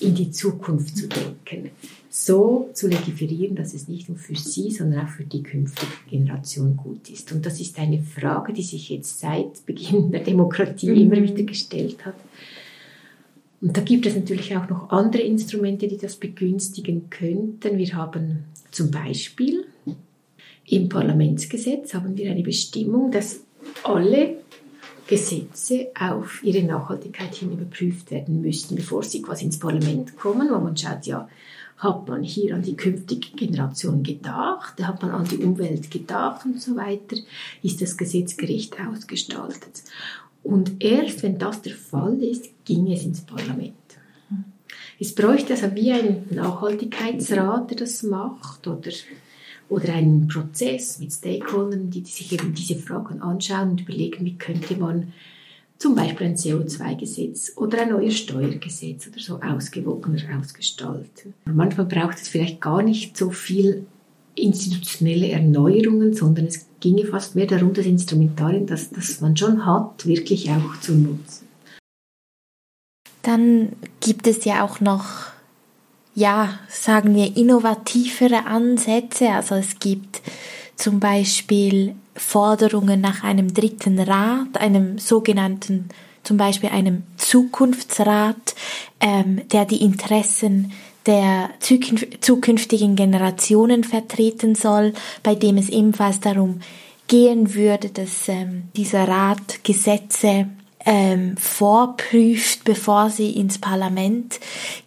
in 0.00 0.14
die 0.14 0.30
Zukunft 0.30 0.96
zu 0.96 1.08
denken, 1.08 1.70
so 2.10 2.70
zu 2.74 2.88
legiferieren, 2.88 3.56
dass 3.56 3.74
es 3.74 3.88
nicht 3.88 4.08
nur 4.08 4.18
für 4.18 4.34
sie, 4.34 4.70
sondern 4.70 5.06
auch 5.06 5.10
für 5.10 5.24
die 5.24 5.42
künftige 5.42 5.92
Generation 6.10 6.76
gut 6.76 7.08
ist. 7.10 7.32
Und 7.32 7.46
das 7.46 7.60
ist 7.60 7.78
eine 7.78 8.02
Frage, 8.02 8.52
die 8.52 8.62
sich 8.62 8.88
jetzt 8.88 9.20
seit 9.20 9.64
Beginn 9.66 10.10
der 10.10 10.22
Demokratie 10.22 10.90
mhm. 10.90 10.96
immer 10.96 11.22
wieder 11.22 11.44
gestellt 11.44 12.04
hat. 12.04 12.16
Und 13.64 13.78
da 13.78 13.80
gibt 13.80 14.04
es 14.04 14.14
natürlich 14.14 14.54
auch 14.54 14.68
noch 14.68 14.90
andere 14.90 15.22
Instrumente, 15.22 15.88
die 15.88 15.96
das 15.96 16.16
begünstigen 16.16 17.08
könnten. 17.08 17.78
Wir 17.78 17.94
haben 17.94 18.44
zum 18.70 18.90
Beispiel 18.90 19.64
im 20.66 20.90
Parlamentsgesetz 20.90 21.94
haben 21.94 22.14
wir 22.14 22.30
eine 22.30 22.42
Bestimmung, 22.42 23.10
dass 23.10 23.40
alle 23.82 24.36
Gesetze 25.06 25.88
auf 25.98 26.44
ihre 26.44 26.62
Nachhaltigkeit 26.62 27.34
hin 27.34 27.52
überprüft 27.52 28.10
werden 28.10 28.42
müssten, 28.42 28.74
bevor 28.76 29.02
sie 29.02 29.22
quasi 29.22 29.46
ins 29.46 29.58
Parlament 29.58 30.14
kommen, 30.18 30.50
wo 30.50 30.58
man 30.58 30.76
schaut, 30.76 31.06
ja, 31.06 31.26
hat 31.78 32.06
man 32.06 32.22
hier 32.22 32.54
an 32.54 32.62
die 32.62 32.76
künftige 32.76 33.30
Generation 33.34 34.02
gedacht, 34.02 34.82
hat 34.82 35.00
man 35.00 35.10
an 35.10 35.24
die 35.24 35.38
Umwelt 35.38 35.90
gedacht 35.90 36.44
und 36.44 36.60
so 36.60 36.76
weiter, 36.76 37.16
ist 37.62 37.80
das 37.80 37.96
Gesetz 37.96 38.36
gerecht 38.36 38.76
ausgestaltet. 38.78 39.82
Und 40.44 40.84
erst 40.84 41.22
wenn 41.22 41.38
das 41.38 41.62
der 41.62 41.74
Fall 41.74 42.22
ist, 42.22 42.50
ging 42.64 42.92
es 42.92 43.02
ins 43.02 43.22
Parlament. 43.22 43.74
Es 45.00 45.14
bräuchte 45.14 45.54
also 45.54 45.74
wie 45.74 45.90
ein 45.90 46.26
Nachhaltigkeitsrat, 46.30 47.70
der 47.70 47.78
das 47.78 48.02
macht, 48.02 48.66
oder, 48.68 48.92
oder 49.68 49.92
einen 49.94 50.28
Prozess 50.28 51.00
mit 51.00 51.12
Stakeholdern, 51.12 51.90
die 51.90 52.04
sich 52.04 52.32
eben 52.32 52.54
diese 52.54 52.76
Fragen 52.76 53.20
anschauen 53.20 53.70
und 53.70 53.80
überlegen, 53.80 54.24
wie 54.24 54.36
könnte 54.36 54.76
man 54.76 55.12
zum 55.78 55.94
Beispiel 55.94 56.28
ein 56.28 56.36
CO2-Gesetz 56.36 57.52
oder 57.56 57.82
ein 57.82 57.90
neues 57.90 58.16
Steuergesetz 58.18 59.08
oder 59.08 59.18
so 59.18 59.40
ausgewogener 59.40 60.20
ausgestalten. 60.38 61.34
Manchmal 61.44 61.86
braucht 61.86 62.18
es 62.18 62.28
vielleicht 62.28 62.60
gar 62.60 62.82
nicht 62.82 63.16
so 63.16 63.30
viel 63.30 63.86
institutionelle 64.36 65.28
Erneuerungen, 65.30 66.14
sondern 66.14 66.46
es 66.46 66.66
ginge 66.84 67.06
fast 67.06 67.34
mehr 67.34 67.46
darum, 67.46 67.72
das 67.72 67.86
Instrumentarien, 67.86 68.66
das, 68.66 68.90
das 68.90 69.22
man 69.22 69.34
schon 69.34 69.64
hat, 69.64 70.06
wirklich 70.06 70.50
auch 70.50 70.78
zu 70.82 70.92
nutzen. 70.92 71.48
Dann 73.22 73.72
gibt 74.00 74.26
es 74.26 74.44
ja 74.44 74.62
auch 74.62 74.80
noch, 74.80 75.06
ja, 76.14 76.58
sagen 76.68 77.14
wir, 77.14 77.38
innovativere 77.38 78.44
Ansätze. 78.44 79.30
Also 79.30 79.54
es 79.54 79.78
gibt 79.78 80.20
zum 80.76 81.00
Beispiel 81.00 81.94
Forderungen 82.14 83.00
nach 83.00 83.24
einem 83.24 83.54
dritten 83.54 83.98
Rat, 83.98 84.58
einem 84.58 84.98
sogenannten, 84.98 85.88
zum 86.22 86.36
Beispiel 86.36 86.68
einem 86.68 87.04
Zukunftsrat, 87.16 88.54
ähm, 89.00 89.48
der 89.48 89.64
die 89.64 89.82
Interessen 89.82 90.72
der 91.06 91.50
zukünftigen 91.60 92.96
Generationen 92.96 93.84
vertreten 93.84 94.54
soll, 94.54 94.94
bei 95.22 95.34
dem 95.34 95.56
es 95.58 95.68
ebenfalls 95.68 96.20
darum 96.20 96.60
gehen 97.06 97.54
würde, 97.54 97.90
dass 97.90 98.28
ähm, 98.28 98.64
dieser 98.76 99.06
Rat 99.06 99.62
Gesetze 99.62 100.48
ähm, 100.86 101.36
vorprüft, 101.36 102.64
bevor 102.64 103.10
sie 103.10 103.30
ins 103.30 103.58
Parlament 103.58 104.40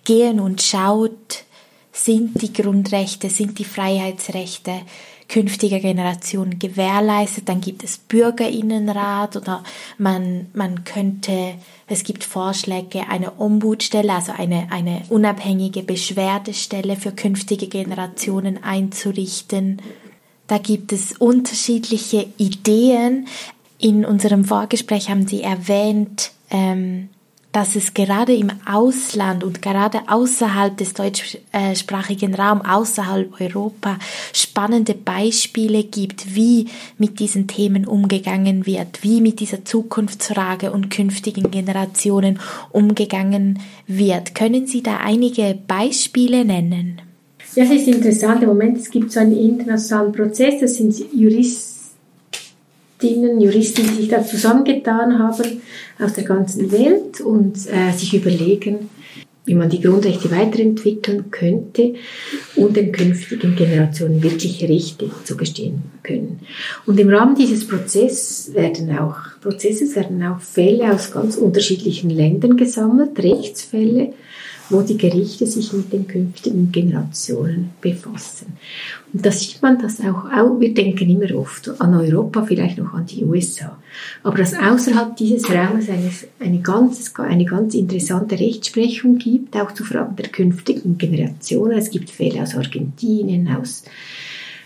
gehen 0.03 0.39
und 0.39 0.61
schaut, 0.61 1.43
sind 1.91 2.41
die 2.41 2.53
Grundrechte, 2.53 3.29
sind 3.29 3.59
die 3.59 3.65
Freiheitsrechte 3.65 4.81
künftiger 5.29 5.79
Generationen 5.79 6.59
gewährleistet. 6.59 7.49
Dann 7.49 7.61
gibt 7.61 7.83
es 7.83 7.97
Bürgerinnenrat 7.97 9.35
oder 9.35 9.63
man, 9.97 10.47
man 10.53 10.83
könnte, 10.83 11.55
es 11.87 12.03
gibt 12.03 12.23
Vorschläge, 12.23 13.09
eine 13.09 13.39
Ombudsstelle, 13.39 14.13
also 14.13 14.31
eine, 14.31 14.67
eine 14.71 15.03
unabhängige 15.09 15.83
Beschwerdestelle 15.83 16.95
für 16.95 17.11
künftige 17.11 17.67
Generationen 17.67 18.63
einzurichten. 18.63 19.81
Da 20.47 20.57
gibt 20.57 20.93
es 20.93 21.13
unterschiedliche 21.13 22.27
Ideen. 22.37 23.27
In 23.79 24.05
unserem 24.05 24.45
Vorgespräch 24.45 25.09
haben 25.09 25.27
Sie 25.27 25.43
erwähnt, 25.43 26.31
ähm, 26.49 27.09
dass 27.51 27.75
es 27.75 27.93
gerade 27.93 28.35
im 28.35 28.51
Ausland 28.65 29.43
und 29.43 29.61
gerade 29.61 30.01
außerhalb 30.07 30.77
des 30.77 30.93
deutschsprachigen 30.93 32.35
Raums, 32.35 32.63
außerhalb 32.67 33.39
Europa, 33.39 33.97
spannende 34.33 34.93
Beispiele 34.93 35.83
gibt, 35.83 36.35
wie 36.35 36.67
mit 36.97 37.19
diesen 37.19 37.47
Themen 37.47 37.87
umgegangen 37.87 38.65
wird, 38.65 39.03
wie 39.03 39.21
mit 39.21 39.39
dieser 39.39 39.65
Zukunftsfrage 39.65 40.71
und 40.71 40.89
künftigen 40.89 41.49
Generationen 41.49 42.39
umgegangen 42.71 43.59
wird. 43.87 44.35
Können 44.35 44.67
Sie 44.67 44.83
da 44.83 44.97
einige 44.97 45.57
Beispiele 45.67 46.45
nennen? 46.45 47.01
Ja, 47.55 47.63
es 47.63 47.71
ist 47.71 47.87
interessant. 47.87 48.43
Im 48.43 48.49
Moment 48.49 48.77
es 48.77 48.91
gibt 48.91 49.11
so 49.11 49.19
einen 49.19 49.35
internationalen 49.35 50.11
Prozess, 50.11 50.59
das 50.59 50.75
sind 50.75 50.93
Juristen 51.13 51.76
Juristinnen, 52.99 53.39
Juristen, 53.39 53.83
die 53.83 54.01
sich 54.01 54.09
da 54.09 54.23
zusammengetan 54.23 55.19
haben 55.19 55.61
aus 55.99 56.13
der 56.13 56.23
ganzen 56.23 56.71
Welt 56.71 57.21
und 57.21 57.55
äh, 57.67 57.91
sich 57.95 58.13
überlegen, 58.13 58.89
wie 59.45 59.53
man 59.53 59.69
die 59.69 59.81
Grundrechte 59.81 60.29
weiterentwickeln 60.31 61.31
könnte 61.31 61.93
und 62.55 62.75
den 62.75 62.91
künftigen 62.91 63.55
Generationen 63.55 64.21
wirkliche 64.21 64.67
Rechte 64.67 65.09
zugestehen 65.23 65.83
können. 66.03 66.39
Und 66.85 66.99
im 66.99 67.09
Rahmen 67.09 67.35
dieses 67.35 67.67
Prozesses 67.67 68.53
werden 68.53 68.97
auch, 68.97 69.15
Prozesses 69.41 69.95
werden 69.95 70.21
auch 70.23 70.41
Fälle 70.41 70.91
aus 70.91 71.11
ganz 71.11 71.37
unterschiedlichen 71.37 72.09
Ländern 72.09 72.57
gesammelt, 72.57 73.17
Rechtsfälle, 73.19 74.13
wo 74.69 74.81
die 74.81 74.97
Gerichte 74.97 75.45
sich 75.47 75.71
mit 75.73 75.93
den 75.93 76.07
künftigen 76.07 76.71
Generationen 76.71 77.71
befassen. 77.81 78.57
Und 79.13 79.25
da 79.25 79.31
sieht 79.31 79.61
man 79.61 79.79
das 79.81 79.99
auch, 80.01 80.25
wir 80.59 80.73
denken 80.73 81.09
immer 81.09 81.33
oft 81.35 81.69
an 81.79 81.95
Europa, 81.95 82.43
vielleicht 82.43 82.77
noch 82.77 82.93
an 82.93 83.05
die 83.05 83.23
USA, 83.23 83.77
aber 84.23 84.37
dass 84.37 84.53
außerhalb 84.53 85.15
dieses 85.15 85.49
Raumes 85.49 85.89
eine, 85.89 86.11
eine, 86.39 86.59
ganz, 86.59 87.13
eine 87.17 87.45
ganz 87.45 87.73
interessante 87.73 88.39
Rechtsprechung 88.39 89.17
gibt, 89.17 89.55
auch 89.55 89.71
zu 89.73 89.83
Fragen 89.83 90.15
der 90.15 90.27
künftigen 90.27 90.97
Generationen. 90.97 91.77
Es 91.77 91.89
gibt 91.89 92.09
Fälle 92.09 92.41
aus 92.41 92.55
Argentinien, 92.55 93.47
aus 93.47 93.83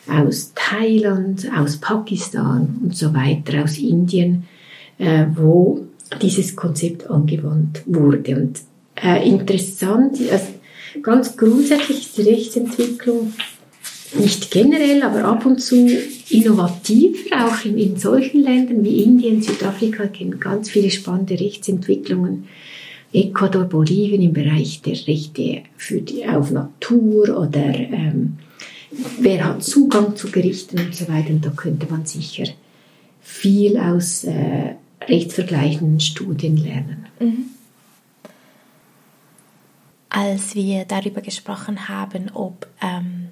aus 0.08 0.54
Thailand, 0.56 1.48
aus 1.56 1.78
Pakistan 1.78 2.80
und 2.84 2.96
so 2.96 3.14
weiter, 3.14 3.64
aus 3.64 3.78
Indien, 3.78 4.46
äh, 4.98 5.26
wo 5.36 5.86
dieses 6.22 6.56
Konzept 6.56 7.10
angewandt 7.10 7.84
wurde. 7.86 8.36
Und 8.36 8.60
äh, 9.04 9.28
interessant. 9.28 10.20
Also 10.32 10.48
ganz 11.02 11.36
grundsätzlich 11.38 12.00
ist 12.00 12.18
die 12.18 12.22
Rechtsentwicklung 12.24 13.34
nicht 14.18 14.52
generell, 14.52 15.04
aber 15.04 15.24
ab 15.24 15.46
und 15.46 15.62
zu 15.62 15.88
innovativer, 16.30 17.48
auch 17.48 17.64
in, 17.64 17.78
in 17.78 17.98
solchen 17.98 18.44
Ländern 18.44 18.84
wie 18.84 19.04
Indien, 19.04 19.42
Südafrika 19.42 20.08
kennen 20.08 20.40
ganz 20.40 20.70
viele 20.70 20.92
spannende 20.92 21.40
Rechtsentwicklungen. 21.40 22.48
Ecuador, 23.14 23.66
Bolivien 23.66 24.22
im 24.22 24.34
Bereich 24.34 24.82
der 24.82 24.94
Rechte 25.08 25.64
für 25.76 26.02
die, 26.02 26.26
auf 26.26 26.52
Natur 26.52 27.38
oder 27.38 27.74
ähm, 27.74 28.38
wer 29.20 29.44
hat 29.44 29.64
Zugang 29.64 30.16
zu 30.16 30.32
Gerichten 30.32 30.80
und 30.80 30.96
so 30.96 31.08
weiter. 31.10 31.30
Und 31.30 31.46
da 31.46 31.50
könnte 31.50 31.88
man 31.90 32.06
sicher 32.06 32.46
viel 33.22 33.78
aus 33.78 34.24
äh, 34.24 34.76
rechtsvergleichenden 35.08 36.00
Studien 36.00 36.58
lernen. 36.58 37.06
Mhm. 37.20 37.46
Als 40.14 40.56
wir 40.56 40.84
darüber 40.84 41.22
gesprochen 41.22 41.88
haben, 41.88 42.32
ob 42.34 42.68
ähm, 42.82 43.30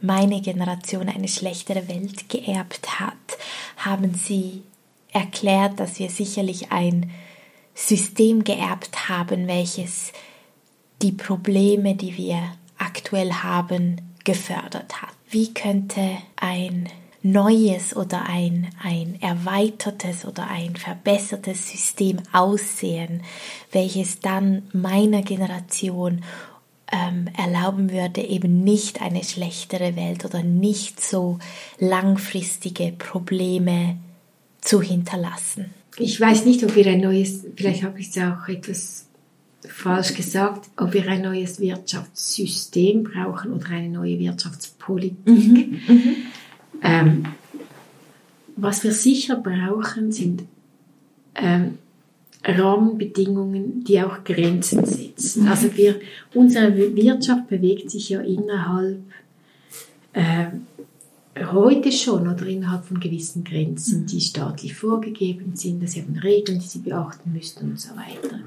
meine 0.00 0.40
Generation 0.40 1.10
eine 1.10 1.28
schlechtere 1.28 1.88
Welt 1.88 2.30
geerbt 2.30 2.98
hat, 2.98 3.12
haben 3.76 4.14
Sie 4.14 4.62
erklärt, 5.12 5.78
dass 5.78 5.98
wir 5.98 6.08
sicherlich 6.08 6.72
ein 6.72 7.10
System 7.74 8.44
geerbt 8.44 9.10
haben, 9.10 9.46
welches 9.46 10.14
die 11.02 11.12
Probleme, 11.12 11.96
die 11.96 12.16
wir 12.16 12.38
aktuell 12.78 13.32
haben, 13.32 14.00
gefördert 14.24 15.02
hat. 15.02 15.12
Wie 15.28 15.52
könnte 15.52 16.16
ein 16.36 16.88
neues 17.22 17.94
oder 17.94 18.26
ein, 18.28 18.68
ein 18.82 19.16
erweitertes 19.20 20.24
oder 20.24 20.48
ein 20.48 20.76
verbessertes 20.76 21.70
System 21.70 22.18
aussehen, 22.32 23.22
welches 23.70 24.20
dann 24.20 24.64
meiner 24.72 25.22
Generation 25.22 26.22
ähm, 26.90 27.28
erlauben 27.36 27.90
würde, 27.90 28.20
eben 28.20 28.64
nicht 28.64 29.00
eine 29.00 29.24
schlechtere 29.24 29.96
Welt 29.96 30.24
oder 30.24 30.42
nicht 30.42 31.00
so 31.00 31.38
langfristige 31.78 32.92
Probleme 32.92 33.96
zu 34.60 34.82
hinterlassen. 34.82 35.70
Ich 35.98 36.20
weiß 36.20 36.44
nicht, 36.44 36.62
ob 36.64 36.74
wir 36.74 36.86
ein 36.86 37.00
neues, 37.00 37.44
vielleicht 37.56 37.82
habe 37.82 38.00
ich 38.00 38.08
es 38.08 38.18
auch 38.18 38.48
etwas 38.48 39.06
falsch 39.66 40.14
gesagt, 40.14 40.70
ob 40.76 40.92
wir 40.92 41.06
ein 41.08 41.22
neues 41.22 41.60
Wirtschaftssystem 41.60 43.04
brauchen 43.04 43.52
oder 43.52 43.68
eine 43.70 43.88
neue 43.88 44.18
Wirtschaftspolitik. 44.18 45.26
Mhm. 45.26 46.16
Mhm. 46.82 46.88
Ähm, 46.88 47.24
was 48.56 48.84
wir 48.84 48.92
sicher 48.92 49.36
brauchen, 49.36 50.12
sind 50.12 50.42
ähm, 51.34 51.78
Rahmenbedingungen, 52.44 53.84
die 53.84 54.02
auch 54.02 54.24
Grenzen 54.24 54.84
setzen. 54.84 55.48
Also 55.48 55.74
wir, 55.76 56.00
unsere 56.34 56.76
Wirtschaft 56.76 57.48
bewegt 57.48 57.90
sich 57.90 58.10
ja 58.10 58.20
innerhalb 58.20 59.00
äh, 60.12 60.46
heute 61.34 61.90
schon 61.90 62.28
oder 62.28 62.46
innerhalb 62.46 62.84
von 62.84 63.00
gewissen 63.00 63.42
Grenzen, 63.42 64.04
die 64.06 64.20
staatlich 64.20 64.74
vorgegeben 64.74 65.52
sind, 65.54 65.82
dass 65.82 65.92
sie 65.92 66.02
haben 66.02 66.18
Regeln, 66.18 66.58
die 66.60 66.66
sie 66.66 66.80
beachten 66.80 67.32
müssen 67.32 67.70
und 67.70 67.80
so 67.80 67.90
weiter. 67.90 68.38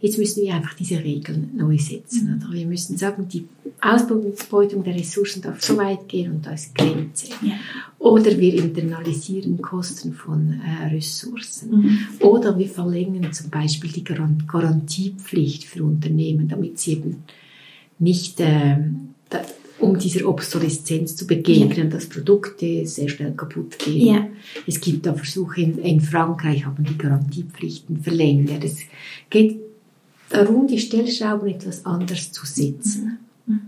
Jetzt 0.00 0.18
müssen 0.18 0.42
wir 0.42 0.54
einfach 0.54 0.74
diese 0.74 1.02
Regeln 1.02 1.50
neu 1.56 1.78
setzen. 1.78 2.42
Oder 2.44 2.58
wir 2.58 2.66
müssen 2.66 2.98
sagen, 2.98 3.28
die 3.28 3.48
Ausbeutung 3.80 4.84
der 4.84 4.94
Ressourcen 4.94 5.40
darf 5.40 5.62
so 5.62 5.76
weit 5.78 6.06
gehen 6.08 6.32
und 6.32 6.46
da 6.46 6.52
ist 6.52 6.74
Grenze. 6.74 7.28
Ja. 7.40 7.54
Oder 7.98 8.36
wir 8.38 8.54
internalisieren 8.54 9.60
Kosten 9.62 10.12
von 10.12 10.60
äh, 10.60 10.94
Ressourcen. 10.94 11.70
Mhm. 11.70 11.98
Oder 12.20 12.58
wir 12.58 12.68
verlängern 12.68 13.32
zum 13.32 13.48
Beispiel 13.48 13.90
die 13.90 14.04
Garantiepflicht 14.04 15.64
für 15.64 15.82
Unternehmen, 15.82 16.48
damit 16.48 16.78
sie 16.78 16.92
eben 16.92 17.24
nicht 17.98 18.38
äh, 18.40 18.76
um 19.78 19.98
dieser 19.98 20.28
Obsoleszenz 20.28 21.16
zu 21.16 21.26
begegnen, 21.26 21.76
ja. 21.76 21.84
dass 21.84 22.08
Produkte 22.08 22.86
sehr 22.86 23.08
schnell 23.08 23.32
kaputt 23.32 23.78
gehen. 23.78 24.14
Ja. 24.14 24.26
Es 24.66 24.80
gibt 24.80 25.06
da 25.06 25.14
Versuche, 25.14 25.60
in, 25.60 25.78
in, 25.78 26.00
Frankreich 26.00 26.64
haben 26.64 26.84
die 26.84 26.98
Garantiepflichten 26.98 28.02
verlängert. 28.02 28.64
Es 28.64 28.78
geht 29.30 29.58
darum, 30.30 30.66
die 30.66 30.78
Stellschrauben 30.78 31.48
etwas 31.48 31.86
anders 31.86 32.32
zu 32.32 32.44
setzen. 32.44 33.18
Mhm. 33.46 33.60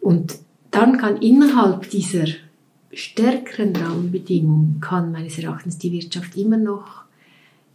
Und 0.00 0.38
dann 0.70 0.98
kann 0.98 1.20
innerhalb 1.20 1.90
dieser 1.90 2.26
stärkeren 2.92 3.74
Rahmenbedingungen, 3.74 4.80
kann 4.80 5.12
meines 5.12 5.38
Erachtens 5.38 5.78
die 5.78 5.92
Wirtschaft 5.92 6.36
immer 6.36 6.56
noch 6.56 7.02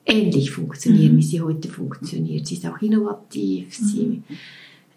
ähnlich 0.05 0.51
funktionieren, 0.51 1.13
mhm. 1.13 1.17
wie 1.17 1.23
sie 1.23 1.41
heute 1.41 1.69
funktioniert. 1.69 2.47
Sie 2.47 2.55
ist 2.55 2.65
auch 2.65 2.81
innovativ, 2.81 3.79
mhm. 3.79 3.85
sie 3.85 4.23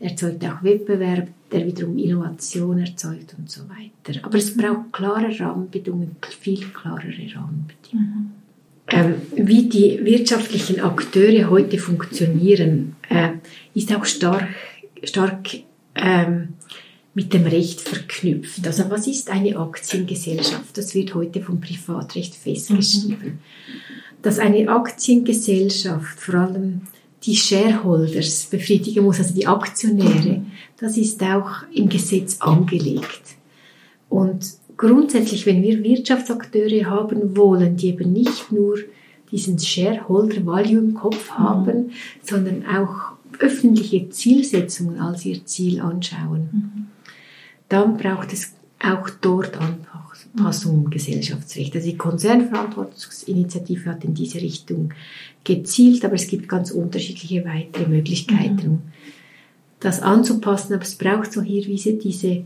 erzeugt 0.01 0.45
auch 0.45 0.63
Wettbewerb, 0.63 1.29
der 1.53 1.67
wiederum 1.67 1.99
Innovation 1.99 2.79
erzeugt 2.79 3.35
und 3.39 3.51
so 3.51 3.63
weiter. 3.69 4.21
Aber 4.25 4.37
es 4.37 4.57
braucht 4.57 4.93
klare 4.93 5.39
Rahmenbedingungen, 5.39 6.17
viel 6.41 6.67
klarere 6.67 7.35
Rahmenbedingungen. 7.35 7.73
Mhm. 7.93 8.47
Ähm, 8.89 9.15
wie 9.35 9.69
die 9.69 10.05
wirtschaftlichen 10.05 10.81
Akteure 10.81 11.51
heute 11.51 11.79
funktionieren, 11.79 12.95
äh, 13.09 13.31
ist 13.75 13.93
auch 13.95 14.05
stark, 14.05 14.49
stark 15.03 15.49
ähm, 15.97 16.49
mit 17.15 17.33
dem 17.33 17.47
Recht 17.47 17.81
verknüpft. 17.81 18.65
Also 18.67 18.89
was 18.91 19.07
ist 19.09 19.31
eine 19.31 19.57
Aktiengesellschaft? 19.57 20.77
Das 20.77 20.95
wird 20.95 21.15
heute 21.15 21.41
vom 21.41 21.61
Privatrecht 21.61 22.35
festgeschrieben. 22.35 23.19
Mhm. 23.27 23.39
Dass 24.23 24.39
eine 24.39 24.69
Aktiengesellschaft 24.69 26.21
vor 26.21 26.35
allem 26.37 26.83
die 27.23 27.35
Shareholders 27.35 28.47
befriedigen 28.51 29.05
muss, 29.05 29.19
also 29.19 29.35
die 29.35 29.47
Aktionäre, 29.47 30.43
das 30.79 30.97
ist 30.97 31.23
auch 31.23 31.51
im 31.73 31.89
Gesetz 31.89 32.41
angelegt. 32.41 33.37
Und 34.09 34.47
grundsätzlich, 34.77 35.47
wenn 35.47 35.63
wir 35.63 35.83
Wirtschaftsakteure 35.83 36.87
haben 36.89 37.37
wollen, 37.37 37.77
die 37.77 37.89
eben 37.89 38.13
nicht 38.13 38.53
nur 38.53 38.79
diesen 39.31 39.59
Shareholder 39.59 40.47
Value 40.47 40.79
im 40.79 40.95
Kopf 40.95 41.31
mhm. 41.31 41.39
haben, 41.39 41.79
mhm. 41.79 41.91
sondern 42.23 42.65
auch 42.67 43.17
öffentliche 43.39 44.09
Zielsetzungen 44.09 45.01
als 45.01 45.25
ihr 45.27 45.45
Ziel 45.45 45.81
anschauen, 45.81 46.49
mhm. 46.53 46.87
dann 47.69 47.97
braucht 47.97 48.33
es 48.33 48.53
auch 48.79 49.11
dort 49.21 49.59
Anpassungen 49.59 50.85
im 50.85 50.91
Gesellschaftsrecht. 50.91 51.75
Also 51.75 51.91
die 51.91 51.97
Konzernverantwortungsinitiative 51.97 53.91
hat 53.91 54.05
in 54.05 54.15
diese 54.15 54.41
Richtung 54.41 54.93
gezielt, 55.45 56.05
aber 56.05 56.15
es 56.15 56.29
gibt 56.29 56.49
ganz 56.49 56.71
unterschiedliche 56.71 57.45
weitere 57.45 57.89
Möglichkeiten, 57.89 58.69
mhm. 58.69 58.83
Das 59.81 60.01
anzupassen. 60.01 60.75
Aber 60.75 60.83
es 60.83 60.95
braucht 60.95 61.33
so 61.33 61.43
hier 61.43 61.67
wie 61.67 61.77
diese, 61.99 62.45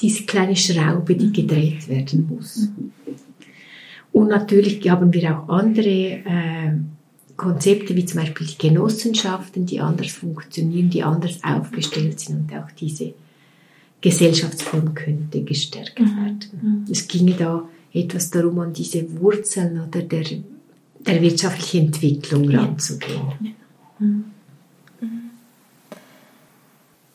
diese 0.00 0.22
kleine 0.24 0.56
Schraube, 0.56 1.14
die 1.14 1.32
gedreht 1.32 1.88
werden 1.88 2.28
muss. 2.28 2.68
Und 4.12 4.28
natürlich 4.28 4.88
haben 4.88 5.12
wir 5.12 5.38
auch 5.38 5.48
andere 5.48 5.88
äh, 5.88 6.72
Konzepte, 7.36 7.94
wie 7.94 8.06
zum 8.06 8.20
Beispiel 8.20 8.46
die 8.46 8.68
Genossenschaften, 8.68 9.66
die 9.66 9.80
anders 9.80 10.12
funktionieren, 10.12 10.88
die 10.88 11.02
anders 11.02 11.38
aufgestellt 11.44 12.18
sind 12.20 12.50
und 12.50 12.58
auch 12.58 12.70
diese 12.70 13.12
Gesellschaftsform 14.00 14.94
könnte 14.94 15.42
gestärkt 15.42 16.00
mhm. 16.00 16.16
werden. 16.16 16.38
Mhm. 16.62 16.84
Es 16.90 17.06
ginge 17.08 17.34
da 17.34 17.68
etwas 17.92 18.30
darum, 18.30 18.58
an 18.60 18.72
diese 18.72 19.20
Wurzeln 19.20 19.80
oder 19.80 20.02
der 20.02 20.24
der 21.06 21.22
wirtschaftlichen 21.22 21.86
Entwicklung 21.86 22.48
ranzugehen. 22.50 23.22
Ja. 23.40 23.50
Mhm. 23.98 24.24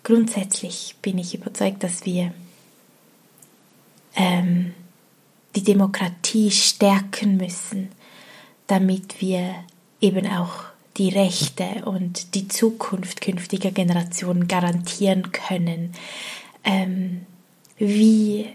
Grundsätzlich 0.03 0.95
bin 1.01 1.17
ich 1.17 1.35
überzeugt, 1.35 1.83
dass 1.83 2.05
wir 2.05 2.33
ähm, 4.15 4.73
die 5.55 5.63
Demokratie 5.63 6.51
stärken 6.51 7.37
müssen, 7.37 7.89
damit 8.67 9.21
wir 9.21 9.53
eben 9.99 10.27
auch 10.27 10.63
die 10.97 11.09
Rechte 11.09 11.85
und 11.85 12.35
die 12.35 12.47
Zukunft 12.47 13.21
künftiger 13.21 13.71
Generationen 13.71 14.47
garantieren 14.47 15.31
können. 15.31 15.93
Ähm, 16.63 17.21
wie 17.77 18.47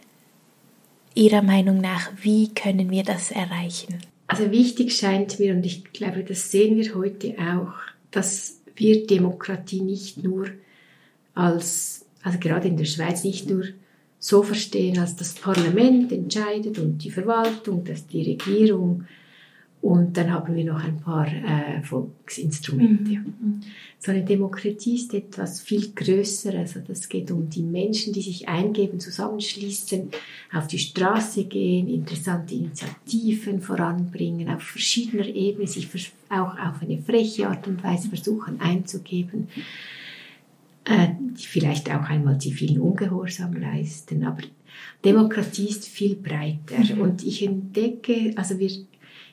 Ihrer 1.14 1.42
Meinung 1.42 1.80
nach, 1.80 2.10
wie 2.20 2.52
können 2.52 2.90
wir 2.90 3.02
das 3.02 3.30
erreichen? 3.30 4.00
Also 4.26 4.50
wichtig 4.50 4.96
scheint 4.96 5.38
mir, 5.38 5.54
und 5.54 5.64
ich 5.64 5.84
glaube, 5.92 6.24
das 6.24 6.50
sehen 6.50 6.76
wir 6.76 6.94
heute 6.94 7.36
auch, 7.38 7.72
dass 8.10 8.60
wir 8.74 9.06
Demokratie 9.06 9.80
nicht 9.80 10.22
nur 10.22 10.48
als, 11.36 12.04
also 12.22 12.38
gerade 12.40 12.66
in 12.66 12.76
der 12.76 12.86
Schweiz, 12.86 13.22
nicht 13.22 13.48
nur 13.48 13.64
so 14.18 14.42
verstehen, 14.42 14.98
als 14.98 15.14
das 15.14 15.34
Parlament 15.34 16.10
entscheidet 16.10 16.78
und 16.80 16.98
die 17.04 17.10
Verwaltung, 17.10 17.84
dass 17.84 18.08
die 18.08 18.22
Regierung 18.22 19.04
und 19.82 20.16
dann 20.16 20.32
haben 20.32 20.56
wir 20.56 20.64
noch 20.64 20.82
ein 20.82 20.98
paar 21.00 21.28
äh, 21.28 21.80
Volksinstrumente. 21.82 23.12
Mhm. 23.12 23.60
So 24.00 24.10
eine 24.10 24.24
Demokratie 24.24 24.96
ist 24.96 25.14
etwas 25.14 25.60
viel 25.60 25.92
Größeres. 25.94 26.76
Also 26.76 26.80
das 26.88 27.08
geht 27.08 27.30
um 27.30 27.48
die 27.48 27.62
Menschen, 27.62 28.12
die 28.12 28.22
sich 28.22 28.48
eingeben, 28.48 28.98
zusammenschließen, 28.98 30.10
auf 30.52 30.66
die 30.66 30.80
Straße 30.80 31.44
gehen, 31.44 31.86
interessante 31.86 32.54
Initiativen 32.54 33.60
voranbringen, 33.60 34.48
auf 34.48 34.62
verschiedener 34.62 35.26
Ebene 35.26 35.68
sich 35.68 35.88
auch 36.30 36.58
auf 36.58 36.82
eine 36.82 36.98
freche 36.98 37.48
Art 37.48 37.68
und 37.68 37.84
Weise 37.84 38.08
versuchen 38.08 38.60
einzugeben, 38.60 39.46
äh, 40.86 41.08
die 41.18 41.46
vielleicht 41.46 41.90
auch 41.90 42.08
einmal 42.08 42.38
zivilen 42.40 42.80
Ungehorsam 42.80 43.54
leisten. 43.54 44.24
Aber 44.24 44.42
Demokratie 45.04 45.68
ist 45.68 45.86
viel 45.86 46.16
breiter. 46.16 46.78
Mhm. 46.78 47.00
Und 47.00 47.24
ich 47.24 47.44
entdecke, 47.44 48.32
also 48.36 48.58
wir 48.58 48.70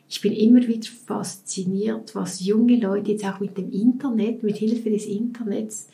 ich 0.09 0.21
bin 0.21 0.33
immer 0.33 0.67
wieder 0.67 0.87
fasziniert, 1.07 2.13
was 2.13 2.45
junge 2.45 2.75
Leute 2.75 3.13
jetzt 3.13 3.25
auch 3.25 3.39
mit 3.39 3.57
dem 3.57 3.71
Internet, 3.71 4.43
mit 4.43 4.57
Hilfe 4.57 4.91
des 4.91 5.07
Internets 5.07 5.89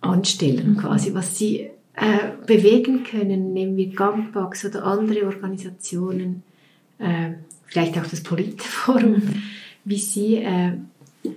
anstellen, 0.00 0.70
mhm. 0.70 0.76
quasi, 0.78 1.12
was 1.12 1.36
sie 1.36 1.68
äh, 1.96 2.30
bewegen 2.46 3.04
können, 3.04 3.52
nehmen 3.52 3.76
wir 3.76 3.88
Gangbox 3.88 4.64
oder 4.64 4.84
andere 4.84 5.26
Organisationen, 5.26 6.44
äh, 6.98 7.32
vielleicht 7.66 7.98
auch 7.98 8.06
das 8.06 8.22
Politforum, 8.22 9.12
mhm. 9.12 9.42
wie 9.84 9.98
sie 9.98 10.36
äh, 10.36 10.72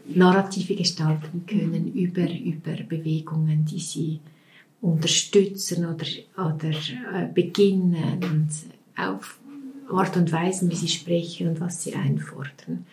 Narrative 0.07 0.75
gestalten 0.75 1.45
können 1.47 1.93
über, 1.93 2.29
über 2.29 2.73
Bewegungen, 2.83 3.65
die 3.65 3.79
sie 3.79 4.19
unterstützen 4.81 5.85
oder, 5.85 6.05
oder 6.37 6.69
äh, 6.69 7.27
beginnen 7.33 8.19
und 8.23 8.49
auf 8.95 9.39
Art 9.89 10.17
und 10.17 10.31
Weisen, 10.31 10.69
wie 10.69 10.75
sie 10.75 10.89
sprechen 10.89 11.47
und 11.47 11.61
was 11.61 11.83
sie 11.83 11.93
einfordern. 11.93 12.85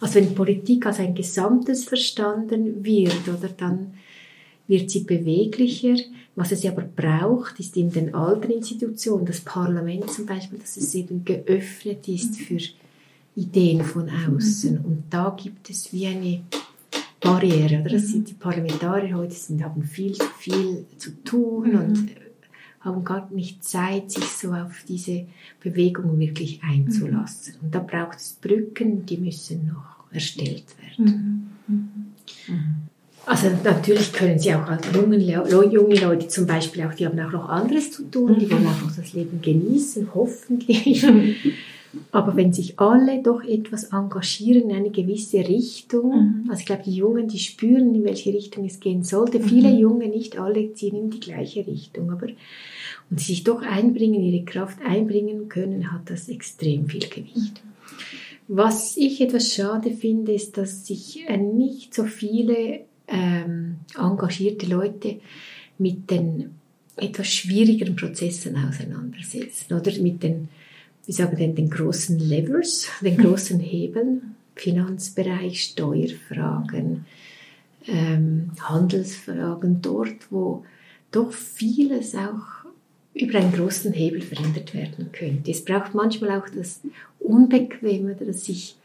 Also 0.00 0.16
wenn 0.16 0.34
Politik 0.34 0.86
als 0.86 1.00
ein 1.00 1.14
Gesamtes 1.14 1.84
verstanden 1.84 2.84
wird, 2.84 3.28
oder 3.28 3.48
dann 3.48 3.94
wird 4.66 4.90
sie 4.90 5.00
beweglicher. 5.00 5.96
Was 6.36 6.52
es 6.52 6.66
aber 6.66 6.82
braucht, 6.82 7.60
ist 7.60 7.76
in 7.76 7.90
den 7.90 8.14
alten 8.14 8.50
Institutionen, 8.50 9.24
das 9.24 9.40
Parlament 9.40 10.10
zum 10.10 10.26
Beispiel, 10.26 10.58
dass 10.58 10.76
es 10.76 10.94
eben 10.94 11.24
geöffnet 11.24 12.08
ist 12.08 12.36
für 12.36 12.58
Ideen 13.36 13.84
von 13.84 14.08
außen. 14.08 14.78
Und 14.78 15.04
da 15.10 15.36
gibt 15.40 15.70
es 15.70 15.92
wie 15.92 16.06
eine 16.06 16.42
Barriere. 17.20 17.80
Oder? 17.80 17.90
Das 17.90 18.08
sind 18.08 18.28
die 18.28 18.34
Parlamentarier 18.34 19.16
heute 19.16 19.34
sind, 19.34 19.64
haben 19.64 19.82
viel, 19.82 20.14
viel 20.38 20.84
zu 20.98 21.22
tun 21.24 21.72
mhm. 21.72 21.78
und 21.78 22.10
haben 22.80 23.04
gar 23.04 23.30
nicht 23.32 23.64
Zeit, 23.64 24.10
sich 24.10 24.24
so 24.24 24.52
auf 24.52 24.84
diese 24.86 25.26
Bewegung 25.62 26.18
wirklich 26.18 26.60
einzulassen. 26.62 27.54
Mhm. 27.54 27.64
Und 27.64 27.74
da 27.74 27.78
braucht 27.80 28.18
es 28.18 28.38
Brücken, 28.40 29.06
die 29.06 29.16
müssen 29.16 29.68
noch 29.68 30.12
erstellt 30.12 30.64
werden. 30.80 31.50
Mhm. 31.66 32.12
mhm. 32.46 32.74
Also 33.26 33.48
natürlich 33.64 34.12
können 34.12 34.38
sie 34.38 34.54
auch 34.54 34.66
als 34.66 34.86
junge, 34.94 35.16
junge 35.16 35.98
Leute 35.98 36.28
zum 36.28 36.46
Beispiel 36.46 36.84
auch, 36.84 36.92
die 36.92 37.06
haben 37.06 37.18
auch 37.20 37.32
noch 37.32 37.48
anderes 37.48 37.90
zu 37.90 38.02
tun, 38.10 38.38
die 38.38 38.50
wollen 38.50 38.66
einfach 38.66 38.94
das 38.94 39.14
Leben 39.14 39.40
genießen, 39.40 40.08
hoffentlich. 40.14 41.06
Aber 42.12 42.36
wenn 42.36 42.52
sich 42.52 42.78
alle 42.78 43.22
doch 43.22 43.42
etwas 43.42 43.92
engagieren 43.92 44.70
in 44.70 44.76
eine 44.76 44.90
gewisse 44.90 45.38
Richtung, 45.38 46.44
mhm. 46.44 46.50
also 46.50 46.60
ich 46.60 46.66
glaube, 46.66 46.82
die 46.84 46.94
Jungen, 46.94 47.28
die 47.28 47.38
spüren, 47.38 47.94
in 47.94 48.04
welche 48.04 48.32
Richtung 48.32 48.64
es 48.64 48.80
gehen 48.80 49.02
sollte. 49.02 49.38
Mhm. 49.38 49.44
Viele 49.44 49.70
Junge, 49.70 50.08
nicht 50.08 50.38
alle, 50.38 50.72
ziehen 50.72 50.96
in 50.96 51.10
die 51.10 51.20
gleiche 51.20 51.66
Richtung. 51.66 52.10
Aber 52.10 52.28
und 53.10 53.20
sich 53.20 53.44
doch 53.44 53.62
einbringen, 53.62 54.22
ihre 54.22 54.44
Kraft 54.44 54.78
einbringen 54.84 55.48
können, 55.48 55.92
hat 55.92 56.10
das 56.10 56.28
extrem 56.28 56.88
viel 56.88 57.06
Gewicht. 57.08 57.62
Was 58.48 58.96
ich 58.96 59.20
etwas 59.20 59.54
schade 59.54 59.90
finde, 59.90 60.32
ist, 60.32 60.56
dass 60.58 60.86
sich 60.86 61.24
äh, 61.28 61.36
nicht 61.36 61.94
so 61.94 62.04
viele 62.04 62.80
ähm, 63.08 63.76
engagierte 63.96 64.66
Leute 64.66 65.20
mit 65.78 66.10
den 66.10 66.50
etwas 66.96 67.28
schwierigeren 67.28 67.96
Prozessen 67.96 68.56
auseinandersetzen 68.56 69.74
oder 69.74 69.90
mit 70.00 70.22
den 70.22 70.48
wie 71.06 71.12
sagen 71.12 71.36
denn, 71.36 71.54
den 71.54 71.70
großen 71.70 72.18
Levers, 72.18 72.88
den 73.00 73.16
großen 73.16 73.60
Hebeln, 73.60 74.36
Finanzbereich, 74.54 75.62
Steuerfragen, 75.62 77.04
ähm, 77.86 78.50
Handelsfragen, 78.60 79.82
dort, 79.82 80.30
wo 80.30 80.64
doch 81.10 81.32
vieles 81.32 82.14
auch 82.14 82.64
über 83.14 83.38
einen 83.38 83.52
großen 83.52 83.92
Hebel 83.92 84.22
verändert 84.22 84.74
werden 84.74 85.10
könnte. 85.12 85.50
Es 85.50 85.64
braucht 85.64 85.94
manchmal 85.94 86.40
auch 86.40 86.48
das 86.48 86.80
Unbequeme, 87.20 88.14
dass 88.14 88.48
ich 88.48 88.76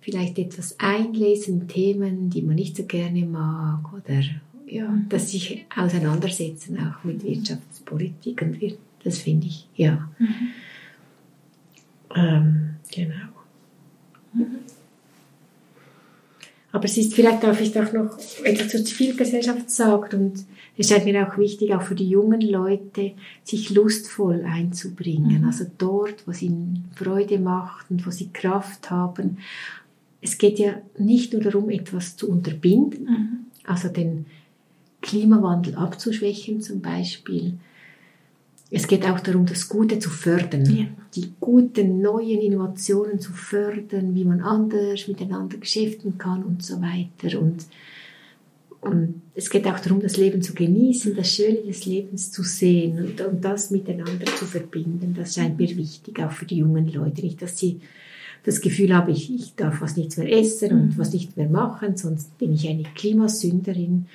vielleicht 0.00 0.38
etwas 0.38 0.78
einlesen 0.78 1.62
in 1.62 1.68
Themen, 1.68 2.30
die 2.30 2.42
man 2.42 2.56
nicht 2.56 2.76
so 2.76 2.84
gerne 2.84 3.24
mag 3.24 3.92
oder 3.92 4.22
ja, 4.66 4.98
dass 5.08 5.30
sich 5.30 5.64
auseinandersetzen 5.74 6.78
auch 6.78 7.04
mit 7.04 7.22
Wirtschaftspolitik 7.22 8.42
und 8.42 8.60
wir, 8.60 8.76
das 9.02 9.18
finde 9.18 9.46
ich, 9.46 9.66
ja. 9.76 10.08
Mhm. 10.18 10.50
Ähm, 12.14 12.76
genau. 12.92 13.14
Mhm. 14.32 14.58
Aber 16.72 16.86
es 16.86 16.96
ist 16.96 17.14
vielleicht 17.14 17.44
darf 17.44 17.60
ich 17.60 17.78
auch 17.78 17.92
noch 17.92 18.18
etwas 18.42 18.68
zur 18.70 18.84
Zivilgesellschaft 18.84 19.70
sagt 19.70 20.12
und 20.12 20.44
es 20.76 20.88
scheint 20.88 21.04
mir 21.04 21.28
auch 21.28 21.38
wichtig, 21.38 21.72
auch 21.72 21.82
für 21.82 21.94
die 21.94 22.08
jungen 22.08 22.40
Leute, 22.40 23.12
sich 23.44 23.70
lustvoll 23.70 24.44
einzubringen. 24.44 25.42
Mhm. 25.42 25.46
Also 25.46 25.66
dort, 25.78 26.26
wo 26.26 26.32
es 26.32 26.42
ihnen 26.42 26.90
Freude 26.96 27.38
macht 27.38 27.90
und 27.90 28.04
wo 28.04 28.10
sie 28.10 28.30
Kraft 28.32 28.90
haben. 28.90 29.38
Es 30.20 30.36
geht 30.36 30.58
ja 30.58 30.74
nicht 30.98 31.32
nur 31.32 31.42
darum, 31.42 31.70
etwas 31.70 32.16
zu 32.16 32.28
unterbinden, 32.28 33.04
mhm. 33.04 33.28
also 33.62 33.88
den 33.88 34.26
Klimawandel 35.00 35.76
abzuschwächen 35.76 36.60
zum 36.60 36.80
Beispiel, 36.80 37.54
es 38.74 38.88
geht 38.88 39.06
auch 39.06 39.20
darum, 39.20 39.46
das 39.46 39.68
Gute 39.68 40.00
zu 40.00 40.10
fördern, 40.10 40.64
ja. 40.64 40.86
die 41.14 41.32
guten 41.38 42.02
neuen 42.02 42.40
Innovationen 42.40 43.20
zu 43.20 43.32
fördern, 43.32 44.14
wie 44.14 44.24
man 44.24 44.40
anders 44.40 45.06
miteinander 45.06 45.58
geschäften 45.58 46.18
kann 46.18 46.42
und 46.42 46.64
so 46.64 46.82
weiter. 46.82 47.38
Und, 47.40 47.66
und 48.80 49.22
es 49.36 49.48
geht 49.48 49.66
auch 49.66 49.78
darum, 49.78 50.00
das 50.00 50.16
Leben 50.16 50.42
zu 50.42 50.54
genießen, 50.54 51.14
das 51.14 51.32
Schöne 51.32 51.62
des 51.62 51.86
Lebens 51.86 52.32
zu 52.32 52.42
sehen 52.42 52.98
und, 52.98 53.20
und 53.20 53.44
das 53.44 53.70
miteinander 53.70 54.26
zu 54.26 54.44
verbinden. 54.44 55.14
Das 55.16 55.34
scheint 55.34 55.56
mir 55.56 55.76
wichtig, 55.76 56.18
auch 56.18 56.32
für 56.32 56.46
die 56.46 56.56
jungen 56.56 56.92
Leute. 56.92 57.22
Nicht, 57.22 57.42
dass 57.42 57.56
sie 57.56 57.80
das 58.42 58.60
Gefühl 58.60 58.92
haben, 58.92 59.12
ich, 59.12 59.32
ich 59.32 59.54
darf 59.54 59.82
was 59.82 59.96
nichts 59.96 60.16
mehr 60.16 60.30
essen 60.32 60.72
und 60.72 60.86
mhm. 60.88 60.98
was 60.98 61.12
nicht 61.12 61.36
mehr 61.36 61.48
machen, 61.48 61.96
sonst 61.96 62.36
bin 62.38 62.52
ich 62.52 62.68
eine 62.68 62.82
Klimasünderin 62.94 64.06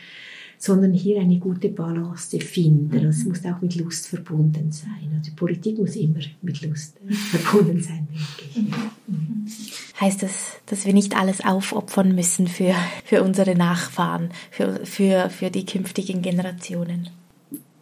sondern 0.62 0.94
hier 0.94 1.22
eine 1.22 1.40
gute 1.40 1.70
Balance 1.70 2.38
finden. 2.42 2.94
Also 2.94 3.08
es 3.08 3.26
muss 3.26 3.46
auch 3.46 3.62
mit 3.62 3.76
Lust 3.78 4.08
verbunden 4.08 4.74
sein. 4.74 5.10
Also 5.18 5.32
die 5.32 5.36
Politik 5.36 5.80
muss 5.80 5.96
immer 5.96 6.20
mit 6.42 6.62
Lust 6.62 6.98
verbunden 7.08 7.82
sein, 7.82 8.10
denke 8.56 8.76
ich. 9.08 10.02
Heißt 10.02 10.22
das, 10.22 10.58
dass 10.66 10.86
wir 10.86 10.94
nicht 10.94 11.18
alles 11.18 11.44
aufopfern 11.44 12.14
müssen 12.14 12.48
für, 12.48 12.76
für 13.06 13.24
unsere 13.24 13.56
Nachfahren, 13.56 14.32
für, 14.52 14.86
für, 14.86 15.30
für 15.30 15.50
die 15.50 15.66
künftigen 15.66 16.22
Generationen? 16.22 17.10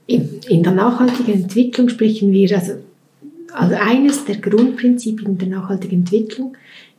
In, 0.05 0.39
in 0.47 0.61
der 0.61 0.73
nachhaltigen 0.73 1.33
Entwicklung 1.43 1.89
sprechen 1.89 2.31
wir, 2.31 2.55
also, 2.55 2.73
also 3.53 3.75
eines 3.75 4.23
der 4.25 4.37
Grundprinzipien 4.37 5.39
der 5.39 5.47
nachhaltigen 5.47 5.99
Entwicklung 5.99 6.55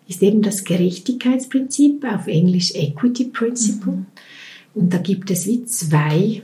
ist 0.09 0.23
eben 0.23 0.43
das 0.43 0.65
Gerechtigkeitsprinzip, 0.65 2.05
auf 2.05 2.27
Englisch 2.27 2.75
Equity 2.75 3.27
Principle. 3.27 3.93
Mhm. 3.93 4.07
Und 4.79 4.95
da 4.95 4.99
gibt 4.99 5.31
es 5.31 5.47
wie 5.47 5.65
zwei 5.65 6.43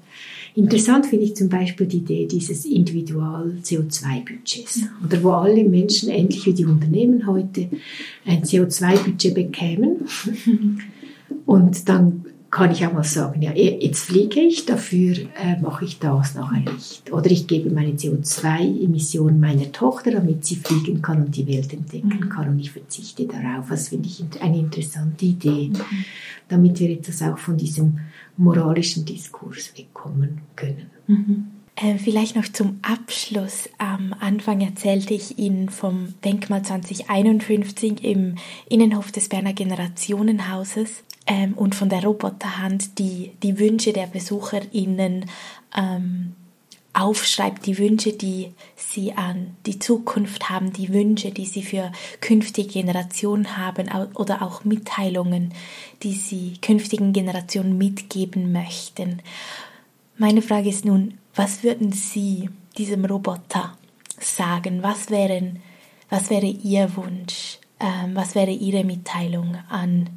Interessant 0.54 1.06
finde 1.06 1.24
ich 1.24 1.36
zum 1.36 1.48
Beispiel 1.48 1.86
die 1.86 1.96
Idee 1.98 2.26
dieses 2.26 2.64
Individual-CO2-Budgets, 2.66 4.82
oder 5.02 5.22
wo 5.22 5.30
alle 5.30 5.64
Menschen, 5.64 6.10
ähnlich 6.10 6.44
wie 6.44 6.52
die 6.52 6.66
Unternehmen 6.66 7.26
heute, 7.26 7.70
ein 8.26 8.42
CO2-Budget 8.42 9.34
bekämen. 9.34 10.06
Und 11.46 11.88
dann 11.88 12.26
kann 12.50 12.72
ich 12.72 12.84
auch 12.84 12.92
mal 12.92 13.04
sagen, 13.04 13.42
ja, 13.42 13.52
jetzt 13.52 14.04
fliege 14.04 14.40
ich, 14.40 14.66
dafür 14.66 15.16
äh, 15.40 15.60
mache 15.60 15.84
ich 15.84 16.00
das 16.00 16.34
nachher 16.34 16.72
nicht. 16.72 17.12
Oder 17.12 17.30
ich 17.30 17.46
gebe 17.46 17.70
meine 17.70 17.92
CO2-Emissionen 17.92 19.38
meiner 19.38 19.70
Tochter, 19.70 20.10
damit 20.10 20.44
sie 20.44 20.56
fliegen 20.56 21.00
kann 21.00 21.22
und 21.24 21.36
die 21.36 21.46
Welt 21.46 21.72
entdecken 21.72 22.18
mhm. 22.20 22.28
kann 22.28 22.48
und 22.48 22.58
ich 22.58 22.72
verzichte 22.72 23.26
darauf. 23.26 23.68
Das 23.68 23.90
finde 23.90 24.08
ich 24.08 24.24
eine 24.40 24.58
interessante 24.58 25.26
Idee, 25.26 25.70
damit 26.48 26.80
wir 26.80 26.90
etwas 26.90 27.22
auch 27.22 27.38
von 27.38 27.56
diesem 27.56 28.00
moralischen 28.36 29.04
Diskurs 29.04 29.72
wegkommen 29.76 30.40
können. 30.56 30.90
Mhm. 31.06 31.46
Äh, 31.76 31.98
vielleicht 31.98 32.34
noch 32.34 32.48
zum 32.48 32.80
Abschluss. 32.82 33.68
Am 33.78 34.12
Anfang 34.18 34.60
erzählte 34.60 35.14
ich 35.14 35.38
Ihnen 35.38 35.68
vom 35.68 36.14
Denkmal 36.24 36.62
2051 36.62 38.02
im 38.02 38.34
Innenhof 38.68 39.12
des 39.12 39.28
Berner 39.28 39.52
Generationenhauses 39.52 41.04
ähm, 41.26 41.54
und 41.54 41.74
von 41.74 41.88
der 41.88 42.04
Roboterhand, 42.04 42.98
die 42.98 43.32
die 43.42 43.58
Wünsche 43.58 43.92
der 43.92 44.06
BesucherInnen 44.06 45.26
ähm, 45.76 46.34
aufschreibt, 46.92 47.66
die 47.66 47.78
Wünsche, 47.78 48.12
die 48.12 48.52
sie 48.76 49.12
an 49.12 49.56
die 49.66 49.78
Zukunft 49.78 50.50
haben, 50.50 50.72
die 50.72 50.92
Wünsche, 50.92 51.30
die 51.30 51.44
sie 51.44 51.62
für 51.62 51.92
künftige 52.20 52.68
Generationen 52.68 53.56
haben 53.56 53.88
oder 54.14 54.42
auch 54.42 54.64
Mitteilungen, 54.64 55.54
die 56.02 56.14
sie 56.14 56.54
künftigen 56.60 57.12
Generationen 57.12 57.78
mitgeben 57.78 58.50
möchten. 58.52 59.22
Meine 60.16 60.42
Frage 60.42 60.68
ist 60.68 60.84
nun, 60.84 61.14
was 61.34 61.62
würden 61.62 61.92
Sie 61.92 62.50
diesem 62.76 63.04
Roboter 63.04 63.76
sagen? 64.18 64.82
Was, 64.82 65.10
wären, 65.10 65.60
was 66.10 66.28
wäre 66.28 66.46
Ihr 66.46 66.94
Wunsch? 66.96 67.58
Ähm, 67.78 68.14
was 68.14 68.34
wäre 68.34 68.50
Ihre 68.50 68.84
Mitteilung 68.84 69.56
an 69.70 70.10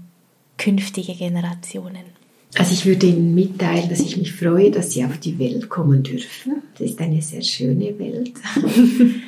künftige 0.58 1.14
Generationen? 1.14 2.14
Also 2.56 2.74
ich 2.74 2.86
würde 2.86 3.08
Ihnen 3.08 3.34
mitteilen, 3.34 3.90
dass 3.90 4.00
ich 4.00 4.18
mich 4.18 4.32
freue, 4.32 4.70
dass 4.70 4.92
Sie 4.92 5.04
auf 5.04 5.18
die 5.18 5.40
Welt 5.40 5.70
kommen 5.70 6.04
dürfen. 6.04 6.62
Das 6.78 6.92
ist 6.92 7.00
eine 7.00 7.22
sehr 7.22 7.42
schöne 7.42 7.98
Welt. 7.98 8.34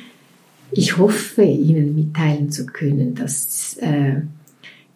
Ich 0.72 0.98
hoffe, 0.98 1.42
Ihnen 1.42 1.94
mitteilen 1.94 2.50
zu 2.50 2.66
können, 2.66 3.14
dass 3.14 3.76
äh, 3.78 4.22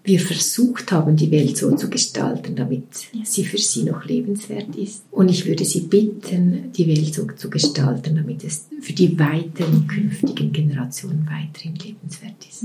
wir 0.02 0.20
versucht 0.20 0.90
haben, 0.92 1.16
die 1.16 1.30
Welt 1.30 1.56
so 1.56 1.74
zu 1.76 1.90
gestalten, 1.90 2.56
damit 2.56 2.84
sie 3.24 3.44
für 3.44 3.58
Sie 3.58 3.84
noch 3.84 4.04
lebenswert 4.04 4.74
ist. 4.76 5.04
Und 5.10 5.28
ich 5.28 5.46
würde 5.46 5.64
Sie 5.64 5.82
bitten, 5.82 6.72
die 6.72 6.88
Welt 6.88 7.14
so 7.14 7.26
zu 7.26 7.50
gestalten, 7.50 8.16
damit 8.16 8.42
es 8.44 8.66
für 8.80 8.92
die 8.92 9.18
weiteren 9.18 9.86
künftigen 9.86 10.52
Generationen 10.52 11.26
weiterhin 11.26 11.76
lebenswert 11.76 12.46
ist. 12.48 12.64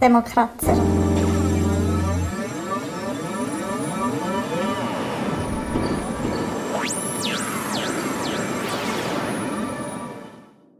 Demokratzer. 0.00 0.99